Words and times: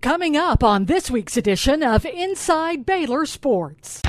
Coming 0.00 0.36
up 0.36 0.62
on 0.62 0.84
this 0.84 1.10
week's 1.10 1.36
edition 1.36 1.82
of 1.82 2.06
Inside 2.06 2.86
Baylor 2.86 3.26
Sports. 3.26 4.00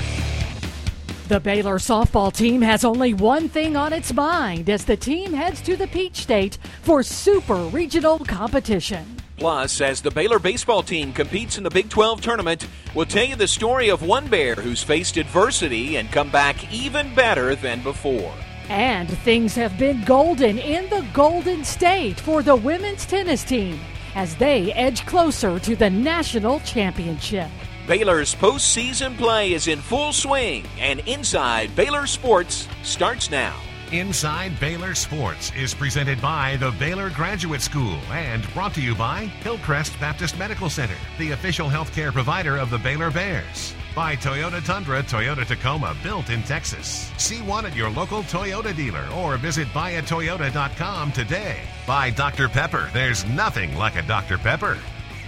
The 1.27 1.39
Baylor 1.39 1.79
softball 1.79 2.31
team 2.31 2.61
has 2.61 2.85
only 2.85 3.15
one 3.15 3.49
thing 3.49 3.75
on 3.75 3.91
its 3.91 4.13
mind 4.13 4.69
as 4.69 4.85
the 4.85 4.95
team 4.95 5.33
heads 5.33 5.61
to 5.61 5.75
the 5.75 5.87
Peach 5.87 6.17
State 6.17 6.59
for 6.83 7.01
super 7.01 7.55
regional 7.55 8.19
competition. 8.19 9.17
Plus, 9.37 9.81
as 9.81 9.99
the 9.99 10.11
Baylor 10.11 10.37
baseball 10.37 10.83
team 10.83 11.11
competes 11.11 11.57
in 11.57 11.63
the 11.63 11.71
Big 11.71 11.89
12 11.89 12.21
tournament, 12.21 12.67
we'll 12.93 13.07
tell 13.07 13.25
you 13.25 13.35
the 13.35 13.47
story 13.47 13.89
of 13.89 14.03
one 14.03 14.27
Bear 14.27 14.53
who's 14.53 14.83
faced 14.83 15.17
adversity 15.17 15.95
and 15.95 16.11
come 16.11 16.29
back 16.29 16.71
even 16.71 17.15
better 17.15 17.55
than 17.55 17.81
before. 17.81 18.31
And 18.69 19.09
things 19.09 19.55
have 19.55 19.75
been 19.79 20.03
golden 20.03 20.59
in 20.59 20.87
the 20.91 21.03
Golden 21.13 21.63
State 21.63 22.19
for 22.19 22.43
the 22.43 22.55
women's 22.55 23.07
tennis 23.07 23.43
team 23.43 23.79
as 24.15 24.35
they 24.35 24.73
edge 24.73 25.05
closer 25.05 25.59
to 25.59 25.75
the 25.75 25.89
national 25.89 26.59
championship. 26.61 27.49
Baylor's 27.87 28.35
postseason 28.35 29.17
play 29.17 29.53
is 29.53 29.67
in 29.67 29.79
full 29.79 30.13
swing, 30.13 30.65
and 30.77 30.99
Inside 31.07 31.75
Baylor 31.75 32.05
Sports 32.05 32.67
starts 32.83 33.31
now. 33.31 33.55
Inside 33.91 34.59
Baylor 34.59 34.93
Sports 34.93 35.51
is 35.57 35.73
presented 35.73 36.21
by 36.21 36.57
the 36.57 36.69
Baylor 36.77 37.09
Graduate 37.09 37.61
School 37.61 37.97
and 38.11 38.47
brought 38.53 38.75
to 38.75 38.81
you 38.81 38.93
by 38.93 39.25
Hillcrest 39.41 39.99
Baptist 39.99 40.37
Medical 40.37 40.69
Center, 40.69 40.93
the 41.17 41.31
official 41.31 41.67
healthcare 41.67 42.13
provider 42.13 42.57
of 42.57 42.69
the 42.69 42.77
Baylor 42.77 43.09
Bears. 43.09 43.73
By 43.95 44.15
Toyota 44.15 44.63
Tundra, 44.63 45.01
Toyota 45.03 45.45
Tacoma, 45.45 45.95
built 46.03 46.29
in 46.29 46.43
Texas. 46.43 47.11
See 47.17 47.41
one 47.41 47.65
at 47.65 47.75
your 47.75 47.89
local 47.89 48.21
Toyota 48.23 48.75
dealer 48.75 49.07
or 49.15 49.37
visit 49.37 49.67
buyatoyota.com 49.69 51.11
today. 51.11 51.61
By 51.87 52.11
Dr. 52.11 52.47
Pepper, 52.47 52.89
there's 52.93 53.25
nothing 53.25 53.75
like 53.75 53.95
a 53.95 54.03
Dr. 54.03 54.37
Pepper. 54.37 54.77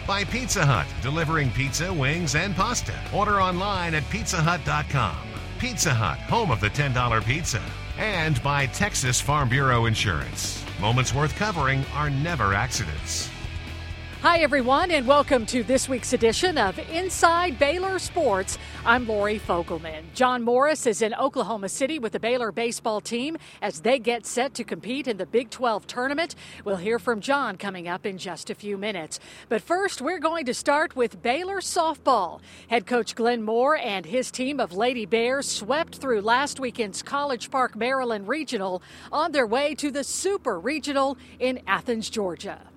By 0.07 0.23
Pizza 0.23 0.65
Hut, 0.65 0.87
delivering 1.01 1.51
pizza, 1.51 1.91
wings, 1.91 2.35
and 2.35 2.55
pasta. 2.55 2.93
Order 3.13 3.41
online 3.41 3.95
at 3.95 4.03
pizzahut.com. 4.03 5.17
Pizza 5.59 5.93
Hut, 5.93 6.19
home 6.19 6.51
of 6.51 6.59
the 6.59 6.69
$10 6.69 7.25
pizza. 7.25 7.61
And 7.97 8.41
by 8.41 8.67
Texas 8.67 9.19
Farm 9.19 9.49
Bureau 9.49 9.85
Insurance. 9.85 10.63
Moments 10.79 11.13
worth 11.13 11.35
covering 11.35 11.83
are 11.93 12.09
never 12.09 12.53
accidents. 12.53 13.29
Hi, 14.21 14.37
everyone, 14.37 14.91
and 14.91 15.07
welcome 15.07 15.47
to 15.47 15.63
this 15.63 15.89
week's 15.89 16.13
edition 16.13 16.55
of 16.55 16.77
Inside 16.91 17.57
Baylor 17.57 17.97
Sports. 17.97 18.59
I'm 18.85 19.07
Lori 19.07 19.39
Fogelman. 19.39 20.13
John 20.13 20.43
Morris 20.43 20.85
is 20.85 21.01
in 21.01 21.15
Oklahoma 21.15 21.69
City 21.69 21.97
with 21.97 22.11
the 22.11 22.19
Baylor 22.19 22.51
baseball 22.51 23.01
team 23.01 23.35
as 23.63 23.81
they 23.81 23.97
get 23.97 24.27
set 24.27 24.53
to 24.53 24.63
compete 24.63 25.07
in 25.07 25.17
the 25.17 25.25
Big 25.25 25.49
12 25.49 25.87
tournament. 25.87 26.35
We'll 26.63 26.75
hear 26.75 26.99
from 26.99 27.19
John 27.19 27.57
coming 27.57 27.87
up 27.87 28.05
in 28.05 28.19
just 28.19 28.51
a 28.51 28.55
few 28.55 28.77
minutes. 28.77 29.19
But 29.49 29.63
first, 29.63 30.03
we're 30.03 30.19
going 30.19 30.45
to 30.45 30.53
start 30.53 30.95
with 30.95 31.23
Baylor 31.23 31.59
softball. 31.59 32.41
Head 32.67 32.85
coach 32.85 33.15
Glenn 33.15 33.41
Moore 33.41 33.77
and 33.77 34.05
his 34.05 34.29
team 34.29 34.59
of 34.59 34.71
Lady 34.71 35.07
Bears 35.07 35.47
swept 35.47 35.95
through 35.95 36.21
last 36.21 36.59
weekend's 36.59 37.01
College 37.01 37.49
Park, 37.49 37.75
Maryland 37.75 38.27
Regional 38.27 38.83
on 39.11 39.31
their 39.31 39.47
way 39.47 39.73
to 39.73 39.89
the 39.89 40.03
Super 40.03 40.59
Regional 40.59 41.17
in 41.39 41.59
Athens, 41.65 42.07
Georgia. 42.07 42.70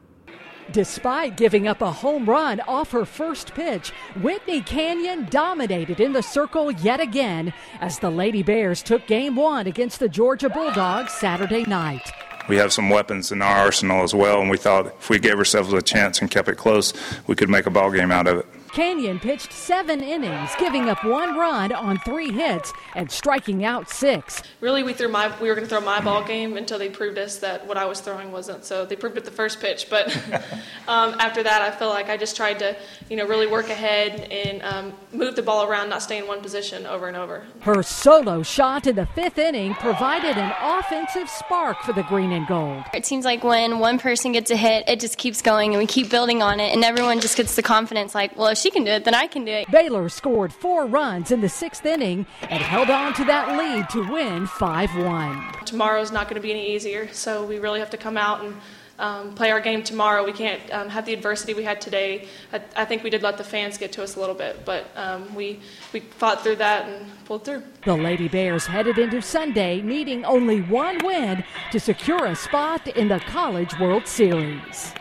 Despite 0.73 1.37
giving 1.37 1.69
up 1.69 1.83
a 1.83 1.91
home 1.91 2.29
run 2.29 2.61
off 2.61 2.91
her 2.93 3.05
first 3.05 3.55
pitch, 3.55 3.91
Whitney 4.21 4.63
Canion 4.63 5.29
dominated 5.29 6.01
in 6.01 6.13
the 6.13 6.23
circle 6.23 6.71
yet 6.71 7.01
again 7.01 7.53
as 7.81 7.99
the 7.99 8.11
Lady 8.11 8.43
Bears 8.43 8.83
took 8.83 9.07
game 9.07 9.37
one 9.37 9.67
against 9.67 10.01
the 10.01 10.09
Georgia 10.09 10.49
Bulldogs 10.49 11.13
Saturday 11.13 11.65
night. 11.65 12.11
We 12.49 12.57
have 12.57 12.73
some 12.73 12.91
weapons 12.91 13.31
in 13.31 13.41
our 13.41 13.57
arsenal 13.57 14.03
as 14.03 14.15
well, 14.15 14.41
and 14.41 14.51
we 14.51 14.57
thought 14.59 14.87
if 14.87 15.09
we 15.11 15.19
gave 15.19 15.39
ourselves 15.39 15.73
a 15.73 15.81
chance 15.83 16.21
and 16.21 16.31
kept 16.31 16.49
it 16.49 16.57
close, 16.57 16.93
we 17.27 17.35
could 17.35 17.49
make 17.49 17.67
a 17.67 17.71
ball 17.71 17.91
game 17.91 18.11
out 18.11 18.27
of 18.27 18.39
it. 18.39 18.47
Canion 18.75 19.21
pitched 19.21 19.53
seven 19.53 20.01
innings, 20.01 20.51
giving 20.59 20.89
up 20.89 21.05
one 21.05 21.39
run 21.39 21.71
on 21.71 21.97
three 22.01 22.33
hits 22.33 22.73
and 22.97 23.09
striking 23.09 23.65
out 23.65 23.89
six. 23.89 24.43
Really, 24.61 24.83
we 24.83 24.93
threw 24.93 25.07
my 25.07 25.33
we 25.41 25.49
were 25.49 25.55
going 25.55 25.65
to 25.65 25.71
throw 25.71 25.81
my 25.81 26.01
ball 26.01 26.25
game 26.25 26.57
until 26.57 26.81
they 26.81 26.89
proved 26.89 27.17
us 27.17 27.39
that 27.39 27.65
what 27.69 27.77
I 27.77 27.85
was 27.85 28.01
throwing 28.01 28.33
wasn't. 28.33 28.65
So 28.65 28.85
they 28.85 28.97
proved 28.97 29.17
it 29.17 29.25
the 29.25 29.31
first 29.31 29.61
pitch, 29.61 29.89
but 29.89 30.13
um, 30.89 31.15
after 31.21 31.41
that, 31.45 31.63
I 31.63 31.71
feel 31.71 31.89
like 31.89 32.09
I 32.09 32.17
just 32.17 32.35
tried 32.35 32.59
to 32.59 32.77
you 33.09 33.17
know 33.17 33.25
really 33.29 33.47
work 33.47 33.71
ahead 33.71 34.23
and 34.33 34.61
um, 34.63 34.93
move 35.13 35.37
the 35.37 35.43
ball 35.43 35.69
around, 35.69 35.89
not 35.89 36.03
stay 36.03 36.19
in 36.19 36.27
one 36.27 36.41
position 36.41 36.85
over 36.85 37.07
and 37.07 37.17
over. 37.17 37.45
Her 37.61 37.81
solo 37.85 38.43
shot 38.43 38.89
in 38.89 38.97
the 38.97 39.07
fifth 39.07 39.39
inning 39.39 39.75
provided 39.75 40.37
an 40.37 40.53
offensive 40.61 41.29
spark 41.29 41.81
for 41.83 41.93
the 41.93 42.03
green 42.03 42.33
and 42.33 42.45
gold. 42.49 42.83
It 42.93 43.07
seems 43.07 43.25
like 43.25 43.45
when 43.45 43.79
one 43.79 44.01
person 44.01 44.33
gets 44.33 44.51
a 44.51 44.57
hit, 44.57 44.89
it 44.89 44.99
just 44.99 45.17
keeps 45.17 45.43
going, 45.43 45.75
and 45.75 45.79
we 45.79 45.87
keep 45.87 46.11
building 46.11 46.43
on 46.43 46.59
it, 46.59 46.75
and 46.75 46.83
everyone 46.83 47.21
just 47.21 47.37
gets 47.37 47.55
the 47.55 47.63
confidence 47.63 48.17
like, 48.17 48.37
well, 48.37 48.49
if 48.49 48.64
she 48.65 48.71
can 48.71 48.85
do 48.85 48.93
it, 48.93 49.05
then 49.05 49.15
I 49.15 49.27
can 49.27 49.45
do 49.45 49.53
it. 49.53 49.71
Baylor 49.71 50.09
scored 50.09 50.51
four 50.51 50.87
runs 50.87 51.31
in 51.31 51.43
the 51.43 51.51
sixth 51.51 51.85
inning 51.85 52.25
and 52.49 52.63
held 52.63 52.89
on 52.89 53.13
to 53.15 53.25
that 53.27 53.59
lead 53.59 53.91
to 53.91 54.11
win 54.11 54.47
5 54.47 54.97
1. 54.97 55.53
Tomorrow's 55.67 56.11
not 56.11 56.29
going 56.29 56.37
to 56.37 56.41
be 56.41 56.51
any 56.51 56.75
easier, 56.75 57.13
so 57.13 57.45
we 57.45 57.59
really 57.59 57.79
have 57.81 57.91
to 57.91 57.99
come 57.99 58.17
out 58.17 58.43
and 58.43 58.57
um, 58.99 59.35
play 59.35 59.51
our 59.51 59.61
game 59.61 59.83
tomorrow. 59.83 60.25
We 60.25 60.33
can't 60.33 60.63
um, 60.73 60.89
have 60.89 61.05
the 61.05 61.13
adversity 61.13 61.53
we 61.53 61.63
had 61.63 61.79
today. 61.79 62.27
I, 62.55 62.63
I, 62.75 62.85
think 62.87 63.03
we 63.03 63.11
did 63.11 63.23
let 63.23 63.37
the 63.37 63.45
fans 63.45 63.77
get 63.77 63.93
to 63.93 64.03
us 64.03 64.17
a 64.17 64.21
little 64.21 64.35
bit, 64.35 64.65
but 64.65 64.87
um, 64.97 65.35
we, 65.35 65.61
we 65.93 66.01
fought 66.01 66.43
through 66.43 66.57
that 66.57 66.89
and 66.89 67.07
pulled 67.27 67.45
through. 67.45 67.65
The 67.85 67.95
Lady 67.95 68.29
Bears 68.29 68.65
headed 68.65 68.97
into 68.97 69.21
Sunday 69.21 69.83
needing 69.83 70.25
only 70.25 70.63
one 70.63 71.05
win 71.05 71.45
to 71.73 71.81
secure 71.81 72.25
a 72.25 72.35
spot 72.35 72.87
in 72.89 73.09
the 73.09 73.21
College 73.21 73.79
World 73.79 74.07
Series. 74.07 74.95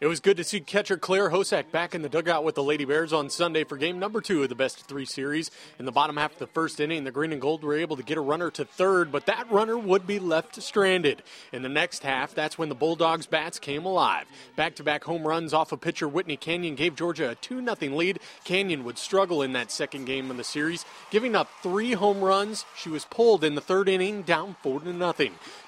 It 0.00 0.06
was 0.06 0.20
good 0.20 0.38
to 0.38 0.44
see 0.44 0.60
catcher 0.60 0.96
Claire 0.96 1.28
Hosack 1.28 1.70
back 1.70 1.94
in 1.94 2.00
the 2.00 2.08
dugout 2.08 2.42
with 2.42 2.54
the 2.54 2.62
Lady 2.62 2.86
Bears 2.86 3.12
on 3.12 3.28
Sunday 3.28 3.64
for 3.64 3.76
game 3.76 3.98
number 3.98 4.22
two 4.22 4.42
of 4.42 4.48
the 4.48 4.54
best 4.54 4.80
of 4.80 4.86
three 4.86 5.04
series. 5.04 5.50
In 5.78 5.84
the 5.84 5.92
bottom 5.92 6.16
half 6.16 6.32
of 6.32 6.38
the 6.38 6.46
first 6.46 6.80
inning, 6.80 7.04
the 7.04 7.10
Green 7.10 7.32
and 7.32 7.40
Gold 7.40 7.62
were 7.62 7.76
able 7.76 7.98
to 7.98 8.02
get 8.02 8.16
a 8.16 8.22
runner 8.22 8.50
to 8.52 8.64
third, 8.64 9.12
but 9.12 9.26
that 9.26 9.50
runner 9.50 9.76
would 9.76 10.06
be 10.06 10.18
left 10.18 10.62
stranded. 10.62 11.22
In 11.52 11.60
the 11.60 11.68
next 11.68 12.02
half, 12.02 12.34
that's 12.34 12.56
when 12.56 12.70
the 12.70 12.74
Bulldogs' 12.74 13.26
bats 13.26 13.58
came 13.58 13.84
alive. 13.84 14.24
Back 14.56 14.74
to 14.76 14.82
back 14.82 15.04
home 15.04 15.28
runs 15.28 15.52
off 15.52 15.70
of 15.70 15.82
pitcher 15.82 16.08
Whitney 16.08 16.38
Canion 16.38 16.78
gave 16.78 16.96
Georgia 16.96 17.28
a 17.28 17.34
2 17.34 17.62
0 17.62 17.94
lead. 17.94 18.20
Canion 18.46 18.84
would 18.84 18.96
struggle 18.96 19.42
in 19.42 19.52
that 19.52 19.70
second 19.70 20.06
game 20.06 20.30
of 20.30 20.38
the 20.38 20.44
series, 20.44 20.86
giving 21.10 21.36
up 21.36 21.50
three 21.62 21.92
home 21.92 22.22
runs. 22.22 22.64
She 22.74 22.88
was 22.88 23.04
pulled 23.04 23.44
in 23.44 23.54
the 23.54 23.60
third 23.60 23.86
inning, 23.86 24.22
down 24.22 24.56
4 24.62 24.80
0. 24.82 25.14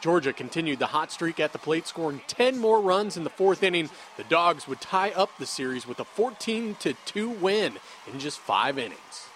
Georgia 0.01 0.33
continued 0.33 0.79
the 0.79 0.87
hot 0.87 1.13
streak 1.13 1.39
at 1.39 1.53
the 1.53 1.59
plate, 1.59 1.87
scoring 1.87 2.23
10 2.29 2.57
more 2.57 2.81
runs 2.81 3.19
in 3.19 3.25
the 3.25 3.29
fourth 3.31 3.63
inning. 3.63 3.91
The 4.17 4.22
Dogs 4.29 4.67
would 4.69 4.81
tie 4.81 5.11
up 5.11 5.31
the 5.39 5.47
series 5.47 5.87
with 5.87 6.01
a 6.01 6.05
14 6.05 6.77
2 7.05 7.31
win 7.31 7.79
in 8.13 8.19
just 8.19 8.39
five 8.39 8.79
innings. 8.79 9.29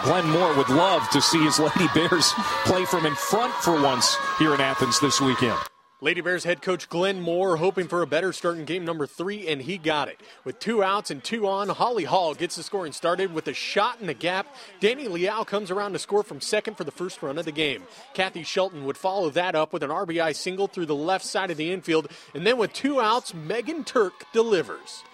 Glenn 0.00 0.28
Moore 0.30 0.54
would 0.56 0.68
love 0.68 1.08
to 1.10 1.20
see 1.20 1.42
his 1.44 1.58
Lady 1.58 1.86
Bears 1.94 2.32
play 2.64 2.84
from 2.84 3.06
in 3.06 3.14
front 3.14 3.52
for 3.54 3.80
once 3.80 4.16
here 4.38 4.54
in 4.54 4.60
Athens 4.60 4.98
this 4.98 5.20
weekend. 5.20 5.58
Lady 6.02 6.20
Bears 6.20 6.42
head 6.42 6.60
coach 6.62 6.88
Glenn 6.88 7.20
Moore 7.20 7.58
hoping 7.58 7.86
for 7.86 8.02
a 8.02 8.08
better 8.08 8.32
start 8.32 8.58
in 8.58 8.64
game 8.64 8.84
number 8.84 9.06
three, 9.06 9.46
and 9.46 9.62
he 9.62 9.78
got 9.78 10.08
it. 10.08 10.18
With 10.42 10.58
two 10.58 10.82
outs 10.82 11.12
and 11.12 11.22
two 11.22 11.46
on, 11.46 11.68
Holly 11.68 12.02
Hall 12.02 12.34
gets 12.34 12.56
the 12.56 12.64
scoring 12.64 12.90
started 12.90 13.32
with 13.32 13.46
a 13.46 13.54
shot 13.54 14.00
in 14.00 14.08
the 14.08 14.12
gap. 14.12 14.52
Danny 14.80 15.06
Leal 15.06 15.44
comes 15.44 15.70
around 15.70 15.92
to 15.92 16.00
score 16.00 16.24
from 16.24 16.40
second 16.40 16.76
for 16.76 16.82
the 16.82 16.90
first 16.90 17.22
run 17.22 17.38
of 17.38 17.44
the 17.44 17.52
game. 17.52 17.84
Kathy 18.14 18.42
Shelton 18.42 18.84
would 18.84 18.96
follow 18.98 19.30
that 19.30 19.54
up 19.54 19.72
with 19.72 19.84
an 19.84 19.90
RBI 19.90 20.34
single 20.34 20.66
through 20.66 20.86
the 20.86 20.94
left 20.96 21.24
side 21.24 21.52
of 21.52 21.56
the 21.56 21.70
infield, 21.70 22.08
and 22.34 22.44
then 22.44 22.58
with 22.58 22.72
two 22.72 23.00
outs, 23.00 23.32
Megan 23.32 23.84
Turk 23.84 24.24
delivers. 24.32 25.04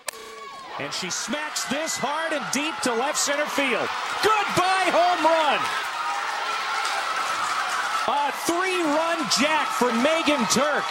And 0.81 0.91
she 0.95 1.11
smacks 1.11 1.65
this 1.65 1.99
hard 1.99 2.33
and 2.33 2.45
deep 2.51 2.75
to 2.85 2.95
left 2.95 3.19
center 3.19 3.45
field. 3.45 3.91
Goodbye, 4.23 4.89
home 4.89 5.23
run! 5.23 5.98
Three 8.47 8.83
run 8.83 9.27
jack 9.39 9.69
for 9.69 9.93
Megan 9.93 10.45
Turk. 10.47 10.85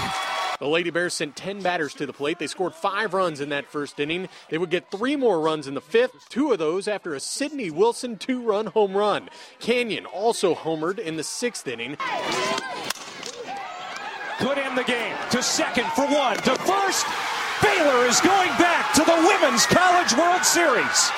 The 0.60 0.68
Lady 0.68 0.90
Bears 0.90 1.14
sent 1.14 1.36
10 1.36 1.62
batters 1.62 1.94
to 1.96 2.06
the 2.08 2.14
plate. 2.14 2.40
They 2.40 2.48
scored 2.48 2.74
five 2.74 3.14
runs 3.14 3.42
in 3.42 3.50
that 3.50 3.68
first 3.68 4.00
inning. 4.00 4.28
They 4.50 4.58
would 4.58 4.72
get 4.72 4.90
three 4.90 5.16
more 5.16 5.40
runs 5.40 5.68
in 5.68 5.76
the 5.76 5.82
fifth, 5.82 6.30
two 6.30 6.52
of 6.52 6.58
those 6.58 6.88
after 6.88 7.14
a 7.14 7.20
Sydney 7.20 7.70
Wilson 7.70 8.18
two 8.18 8.42
run 8.42 8.68
home 8.68 8.98
run. 8.98 9.30
Canion 9.60 10.06
also 10.12 10.56
homered 10.56 10.98
in 10.98 11.16
the 11.16 11.24
sixth 11.24 11.68
inning. 11.68 11.96
Could 14.40 14.58
end 14.58 14.78
the 14.78 14.84
game. 14.84 15.16
To 15.32 15.44
second 15.44 15.86
for 15.92 16.06
one. 16.08 16.38
To 16.38 16.56
first. 16.56 17.06
Baylor 17.62 18.06
is 18.06 18.20
going 18.22 18.50
back 18.60 18.94
to 18.94 19.04
the 19.04 19.16
Women's 19.16 19.66
College 19.66 20.14
World 20.16 20.44
Series. 20.44 21.12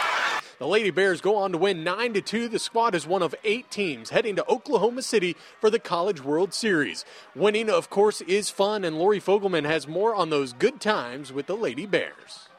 The 0.59 0.67
Lady 0.67 0.91
Bears 0.91 1.21
go 1.21 1.37
on 1.37 1.53
to 1.53 1.57
win 1.57 1.85
9 1.85 2.13
to 2.15 2.21
2. 2.21 2.49
The 2.49 2.59
squad 2.59 2.93
is 2.93 3.07
one 3.07 3.23
of 3.23 3.33
eight 3.45 3.71
teams 3.71 4.09
heading 4.09 4.35
to 4.35 4.45
Oklahoma 4.49 5.01
City 5.01 5.37
for 5.61 5.69
the 5.69 5.79
College 5.79 6.21
World 6.21 6.53
Series. 6.53 7.05
Winning, 7.33 7.69
of 7.69 7.89
course, 7.89 8.19
is 8.19 8.49
fun, 8.49 8.83
and 8.83 8.99
Lori 8.99 9.21
Fogelman 9.21 9.63
has 9.63 9.87
more 9.87 10.13
on 10.13 10.29
those 10.29 10.51
good 10.51 10.81
times 10.81 11.31
with 11.31 11.45
the 11.45 11.55
Lady 11.55 11.85
Bears. 11.85 12.49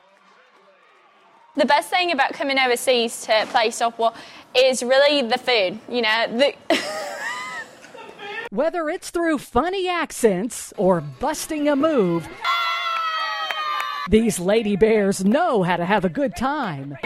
The 1.56 1.66
best 1.66 1.90
thing 1.90 2.10
about 2.10 2.32
coming 2.32 2.58
overseas 2.58 3.20
to 3.26 3.46
play 3.50 3.68
softball 3.68 4.14
is 4.56 4.82
really 4.82 5.20
the 5.20 5.36
food. 5.36 5.78
You 5.86 6.00
know, 6.00 6.26
the. 6.38 6.54
Whether 8.50 8.88
it's 8.88 9.10
through 9.10 9.38
funny 9.38 9.88
accents 9.88 10.72
or 10.78 11.02
busting 11.02 11.68
a 11.68 11.76
move. 11.76 12.26
These 14.08 14.40
Lady 14.40 14.74
Bears 14.74 15.22
know 15.22 15.62
how 15.62 15.76
to 15.76 15.84
have 15.84 16.06
a 16.06 16.08
good 16.08 16.34
time. 16.34 16.96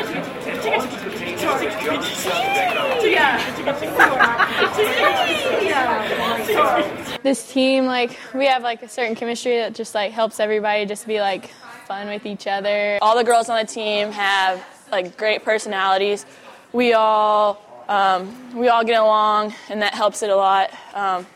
This 7.22 7.52
team, 7.52 7.86
like, 7.86 8.18
we 8.34 8.46
have 8.46 8.62
like 8.62 8.82
a 8.82 8.88
certain 8.88 9.14
chemistry 9.14 9.56
that 9.58 9.74
just 9.74 9.94
like 9.94 10.12
helps 10.12 10.40
everybody 10.40 10.86
just 10.86 11.06
be 11.06 11.20
like 11.20 11.50
fun 11.86 12.08
with 12.08 12.26
each 12.26 12.46
other. 12.46 12.98
All 13.00 13.16
the 13.16 13.24
girls 13.24 13.48
on 13.48 13.58
the 13.58 13.66
team 13.66 14.12
have 14.12 14.64
like 14.90 15.16
great 15.16 15.44
personalities. 15.44 16.26
We 16.72 16.92
all 16.92 17.60
um, 17.88 18.56
we 18.56 18.68
all 18.68 18.84
get 18.84 19.00
along, 19.00 19.54
and 19.68 19.82
that 19.82 19.94
helps 19.94 20.22
it 20.22 20.30
a 20.30 20.36
lot. 20.36 20.70
Um, 20.94 21.26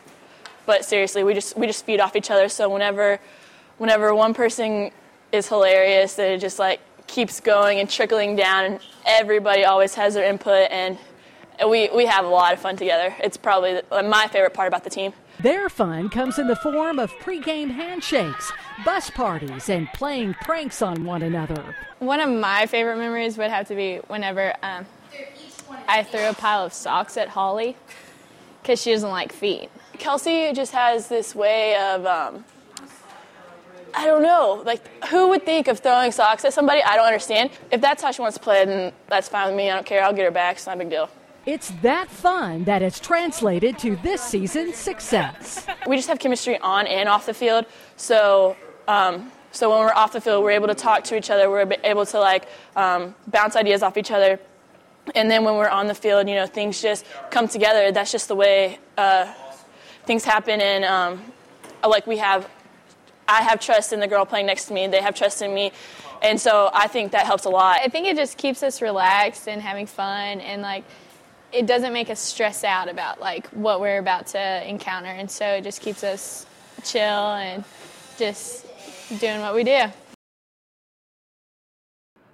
but 0.65 0.85
seriously, 0.85 1.23
we 1.23 1.33
just 1.33 1.57
we 1.57 1.67
just 1.67 1.85
feed 1.85 1.99
off 1.99 2.15
each 2.15 2.31
other. 2.31 2.49
So 2.49 2.69
whenever 2.69 3.19
whenever 3.77 4.13
one 4.13 4.33
person 4.33 4.91
is 5.31 5.47
hilarious, 5.47 6.17
it 6.19 6.39
just 6.39 6.59
like 6.59 6.81
keeps 7.09 7.39
going 7.39 7.79
and 7.79 7.89
trickling 7.89 8.35
down, 8.35 8.65
and 8.65 8.79
everybody 9.05 9.65
always 9.65 9.95
has 9.95 10.13
their 10.13 10.23
input, 10.23 10.69
and 10.71 10.97
we 11.67 11.89
we 11.93 12.05
have 12.05 12.23
a 12.23 12.29
lot 12.29 12.53
of 12.53 12.59
fun 12.59 12.77
together. 12.77 13.13
It's 13.19 13.35
probably 13.35 13.81
my 13.91 14.27
favorite 14.27 14.53
part 14.53 14.67
about 14.67 14.83
the 14.83 14.89
team. 14.89 15.11
Their 15.41 15.69
fun 15.69 16.09
comes 16.09 16.37
in 16.37 16.47
the 16.47 16.55
form 16.55 16.99
of 16.99 17.11
pregame 17.13 17.71
handshakes, 17.71 18.51
bus 18.85 19.09
parties, 19.09 19.69
and 19.69 19.87
playing 19.93 20.35
pranks 20.35 20.81
on 20.81 21.03
one 21.03 21.21
another. 21.21 21.75
One 21.99 22.19
of 22.19 22.29
my 22.29 22.65
favorite 22.65 22.97
memories 22.97 23.37
would 23.37 23.49
have 23.49 23.67
to 23.69 23.75
be 23.75 23.97
whenever 24.07 24.53
um, 24.61 24.85
I 25.87 26.03
threw 26.03 26.27
a 26.29 26.33
pile 26.33 26.65
of 26.65 26.73
socks 26.73 27.17
at 27.17 27.29
Holly 27.29 27.75
because 28.61 28.81
she 28.81 28.91
doesn't 28.91 29.09
like 29.09 29.31
feet. 29.33 29.69
Kelsey 29.97 30.51
just 30.53 30.73
has 30.73 31.07
this 31.07 31.33
way 31.33 31.75
of, 31.77 32.05
um, 32.05 32.45
I 33.93 34.05
don't 34.05 34.23
know, 34.23 34.61
like 34.65 35.05
who 35.05 35.29
would 35.29 35.45
think 35.45 35.67
of 35.67 35.79
throwing 35.79 36.11
socks 36.11 36.45
at 36.45 36.53
somebody? 36.53 36.81
I 36.83 36.95
don't 36.95 37.05
understand. 37.05 37.51
If 37.71 37.81
that's 37.81 38.01
how 38.01 38.11
she 38.11 38.21
wants 38.21 38.37
to 38.37 38.43
play, 38.43 38.65
then 38.65 38.93
that's 39.07 39.27
fine 39.27 39.47
with 39.47 39.55
me. 39.55 39.69
I 39.69 39.75
don't 39.75 39.85
care. 39.85 40.03
I'll 40.03 40.13
get 40.13 40.25
her 40.25 40.31
back. 40.31 40.57
It's 40.57 40.65
not 40.65 40.75
a 40.75 40.79
big 40.79 40.89
deal. 40.89 41.09
It's 41.45 41.71
that 41.81 42.09
fun 42.09 42.65
that 42.65 42.81
has 42.81 42.99
translated 42.99 43.79
to 43.79 43.95
this 43.97 44.21
season's 44.21 44.75
success. 44.75 45.65
We 45.87 45.95
just 45.95 46.07
have 46.07 46.19
chemistry 46.19 46.59
on 46.59 46.85
and 46.85 47.09
off 47.09 47.25
the 47.25 47.33
field. 47.33 47.65
So, 47.95 48.55
um, 48.87 49.31
so 49.51 49.69
when 49.71 49.79
we're 49.79 49.93
off 49.93 50.11
the 50.11 50.21
field, 50.21 50.43
we're 50.43 50.51
able 50.51 50.67
to 50.67 50.75
talk 50.75 51.03
to 51.05 51.15
each 51.15 51.31
other. 51.31 51.49
We're 51.49 51.71
able 51.83 52.05
to 52.07 52.19
like 52.19 52.47
um, 52.75 53.15
bounce 53.27 53.55
ideas 53.55 53.81
off 53.81 53.97
each 53.97 54.11
other. 54.11 54.39
And 55.15 55.31
then 55.31 55.43
when 55.43 55.55
we're 55.55 55.69
on 55.69 55.87
the 55.87 55.95
field, 55.95 56.29
you 56.29 56.35
know, 56.35 56.45
things 56.45 56.81
just 56.81 57.05
come 57.31 57.47
together. 57.47 57.91
That's 57.91 58.11
just 58.11 58.27
the 58.27 58.35
way 58.35 58.77
uh, 58.97 59.33
things 60.05 60.23
happen. 60.23 60.61
And 60.61 60.85
um, 60.85 61.23
like 61.87 62.05
we 62.05 62.17
have, 62.17 62.47
I 63.29 63.43
have 63.43 63.59
trust 63.59 63.93
in 63.93 63.99
the 63.99 64.07
girl 64.07 64.25
playing 64.25 64.47
next 64.47 64.65
to 64.65 64.73
me. 64.73 64.87
They 64.87 65.01
have 65.01 65.13
trust 65.13 65.41
in 65.41 65.53
me. 65.53 65.71
And 66.21 66.41
so 66.41 66.69
I 66.73 66.87
think 66.87 67.11
that 67.11 67.25
helps 67.25 67.45
a 67.45 67.49
lot. 67.49 67.79
I 67.81 67.87
think 67.87 68.07
it 68.07 68.17
just 68.17 68.37
keeps 68.37 68.63
us 68.63 68.81
relaxed 68.81 69.47
and 69.47 69.61
having 69.61 69.85
fun 69.85 70.41
and 70.41 70.61
like 70.61 70.83
it 71.51 71.65
doesn't 71.65 71.93
make 71.93 72.09
us 72.09 72.19
stress 72.19 72.63
out 72.63 72.89
about 72.89 73.19
like 73.19 73.47
what 73.47 73.81
we're 73.81 73.99
about 73.99 74.27
to 74.27 74.69
encounter 74.69 75.09
and 75.09 75.29
so 75.29 75.45
it 75.45 75.63
just 75.63 75.81
keeps 75.81 76.03
us 76.03 76.45
chill 76.83 77.01
and 77.01 77.63
just 78.17 78.65
doing 79.19 79.41
what 79.41 79.55
we 79.55 79.63
do 79.63 79.85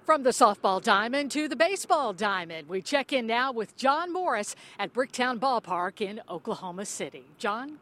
from 0.04 0.22
the 0.22 0.30
softball 0.30 0.80
diamond 0.80 1.32
to 1.32 1.48
the 1.48 1.56
baseball 1.56 2.12
diamond, 2.12 2.68
we 2.68 2.80
check 2.80 3.12
in 3.12 3.26
now 3.26 3.50
with 3.50 3.76
John 3.76 4.12
Morris 4.12 4.54
at 4.78 4.92
Bricktown 4.92 5.40
Ballpark 5.40 6.00
in 6.00 6.20
Oklahoma 6.30 6.86
City. 6.86 7.24
John? 7.38 7.78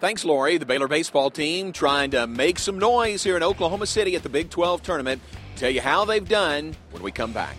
Thanks, 0.00 0.24
Lori. 0.24 0.58
The 0.58 0.66
Baylor 0.66 0.88
baseball 0.88 1.30
team 1.30 1.72
trying 1.72 2.10
to 2.10 2.26
make 2.26 2.58
some 2.58 2.78
noise 2.78 3.24
here 3.24 3.36
in 3.36 3.42
Oklahoma 3.42 3.86
City 3.86 4.16
at 4.16 4.22
the 4.22 4.28
Big 4.28 4.50
12 4.50 4.82
tournament. 4.82 5.22
Tell 5.56 5.70
you 5.70 5.80
how 5.80 6.04
they've 6.04 6.28
done 6.28 6.76
when 6.90 7.02
we 7.02 7.10
come 7.10 7.32
back. 7.32 7.56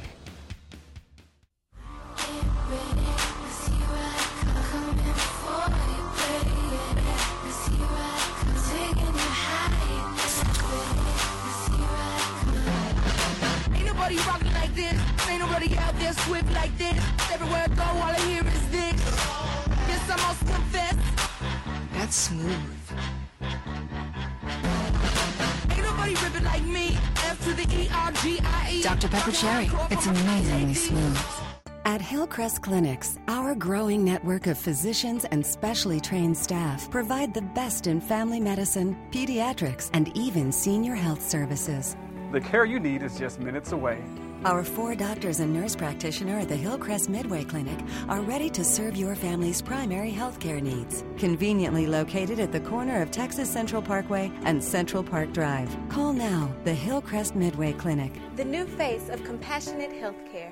swift 16.26 16.52
like 16.54 16.76
this. 16.78 16.98
Everywhere 17.32 17.66
I 17.66 17.76
go, 17.76 17.84
all 17.84 18.04
I 18.04 18.20
hear 18.28 18.42
is 18.42 18.70
this. 18.70 19.00
Yes, 19.88 20.10
I 20.10 20.18
must 20.26 20.40
confess. 20.40 20.95
That's 22.06 22.18
smooth. 22.18 22.56
Ain't 25.72 25.84
nobody 25.84 26.14
ripping 26.24 26.44
like 26.44 26.62
me. 26.62 26.96
F 27.16 27.44
to 27.46 27.54
the 27.54 27.90
R 27.96 28.12
G 28.12 28.40
I. 28.44 28.82
Dr. 28.84 29.08
Pepper 29.08 29.32
Cherry. 29.32 29.72
It's 29.90 30.06
amazingly 30.06 30.76
smooth. 30.76 31.18
At 31.86 32.02
Hillcrest 32.02 32.62
Clinics, 32.62 33.18
our 33.28 33.56
growing 33.56 34.06
network 34.06 34.46
of 34.46 34.56
physicians 34.56 35.26
and 35.26 35.44
specially 35.44 36.00
trained 36.00 36.38
staff 36.38 36.92
provide 36.92 37.34
the 37.34 37.42
best 37.42 37.88
in 37.88 38.00
family 38.00 38.40
medicine, 38.40 38.96
pediatrics, 39.10 39.90
and 39.94 40.16
even 40.16 40.52
senior 40.52 40.94
health 40.94 41.28
services. 41.28 41.98
The 42.32 42.42
care 42.42 42.66
you 42.66 42.80
need 42.80 43.02
is 43.02 43.18
just 43.18 43.40
minutes 43.40 43.72
away. 43.72 44.04
Our 44.44 44.64
four 44.64 44.96
doctors 44.96 45.40
and 45.40 45.54
nurse 45.54 45.76
practitioner 45.76 46.40
at 46.40 46.50
the 46.50 46.56
Hillcrest 46.56 47.10
Midway 47.10 47.46
Clinic 47.46 47.80
are 48.08 48.22
ready 48.22 48.50
to 48.52 48.64
serve 48.64 48.96
your 48.96 49.16
family's 49.16 49.62
primary 49.62 50.12
health 50.12 50.40
care 50.40 50.60
needs. 50.60 51.04
Conveniently 51.18 51.88
located 51.88 52.40
at 52.40 52.52
the 52.52 52.60
corner 52.60 53.02
of 53.02 53.10
Texas 53.10 53.50
Central 53.50 53.82
Parkway 53.82 54.32
and 54.44 54.64
Central 54.64 55.04
Park 55.04 55.34
Drive. 55.34 55.76
Call 55.90 56.14
now 56.14 56.54
the 56.64 56.74
Hillcrest 56.74 57.36
Midway 57.36 57.74
Clinic. 57.74 58.12
The 58.36 58.46
new 58.46 58.66
face 58.66 59.10
of 59.10 59.24
compassionate 59.24 59.92
healthcare. 59.92 60.52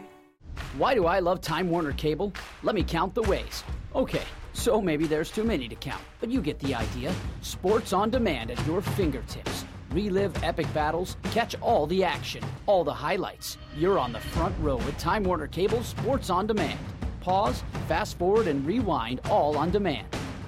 Why 0.77 0.95
do 0.95 1.05
I 1.05 1.19
love 1.19 1.41
Time 1.41 1.69
Warner 1.69 1.93
Cable? 1.93 2.33
Let 2.63 2.75
me 2.75 2.83
count 2.83 3.13
the 3.13 3.23
ways. 3.23 3.63
Okay, 3.93 4.23
so 4.53 4.81
maybe 4.81 5.05
there's 5.05 5.29
too 5.29 5.43
many 5.43 5.67
to 5.67 5.75
count, 5.75 6.01
but 6.19 6.31
you 6.31 6.41
get 6.41 6.57
the 6.59 6.73
idea. 6.73 7.13
Sports 7.41 7.93
on 7.93 8.09
demand 8.09 8.49
at 8.49 8.65
your 8.65 8.81
fingertips 8.81 9.62
relive 9.93 10.43
epic 10.43 10.71
battles, 10.73 11.17
catch 11.31 11.55
all 11.61 11.87
the 11.87 12.03
action, 12.03 12.43
all 12.65 12.83
the 12.83 12.93
highlights. 12.93 13.57
You're 13.77 13.99
on 13.99 14.11
the 14.11 14.19
front 14.19 14.55
row 14.59 14.77
with 14.77 14.97
Time 14.97 15.23
Warner 15.23 15.47
Cable 15.47 15.83
Sports 15.83 16.29
on 16.29 16.47
Demand. 16.47 16.79
Pause, 17.21 17.63
fast 17.87 18.17
forward, 18.17 18.47
and 18.47 18.65
rewind 18.65 19.21
all 19.29 19.57
on 19.57 19.71
demand. 19.71 20.07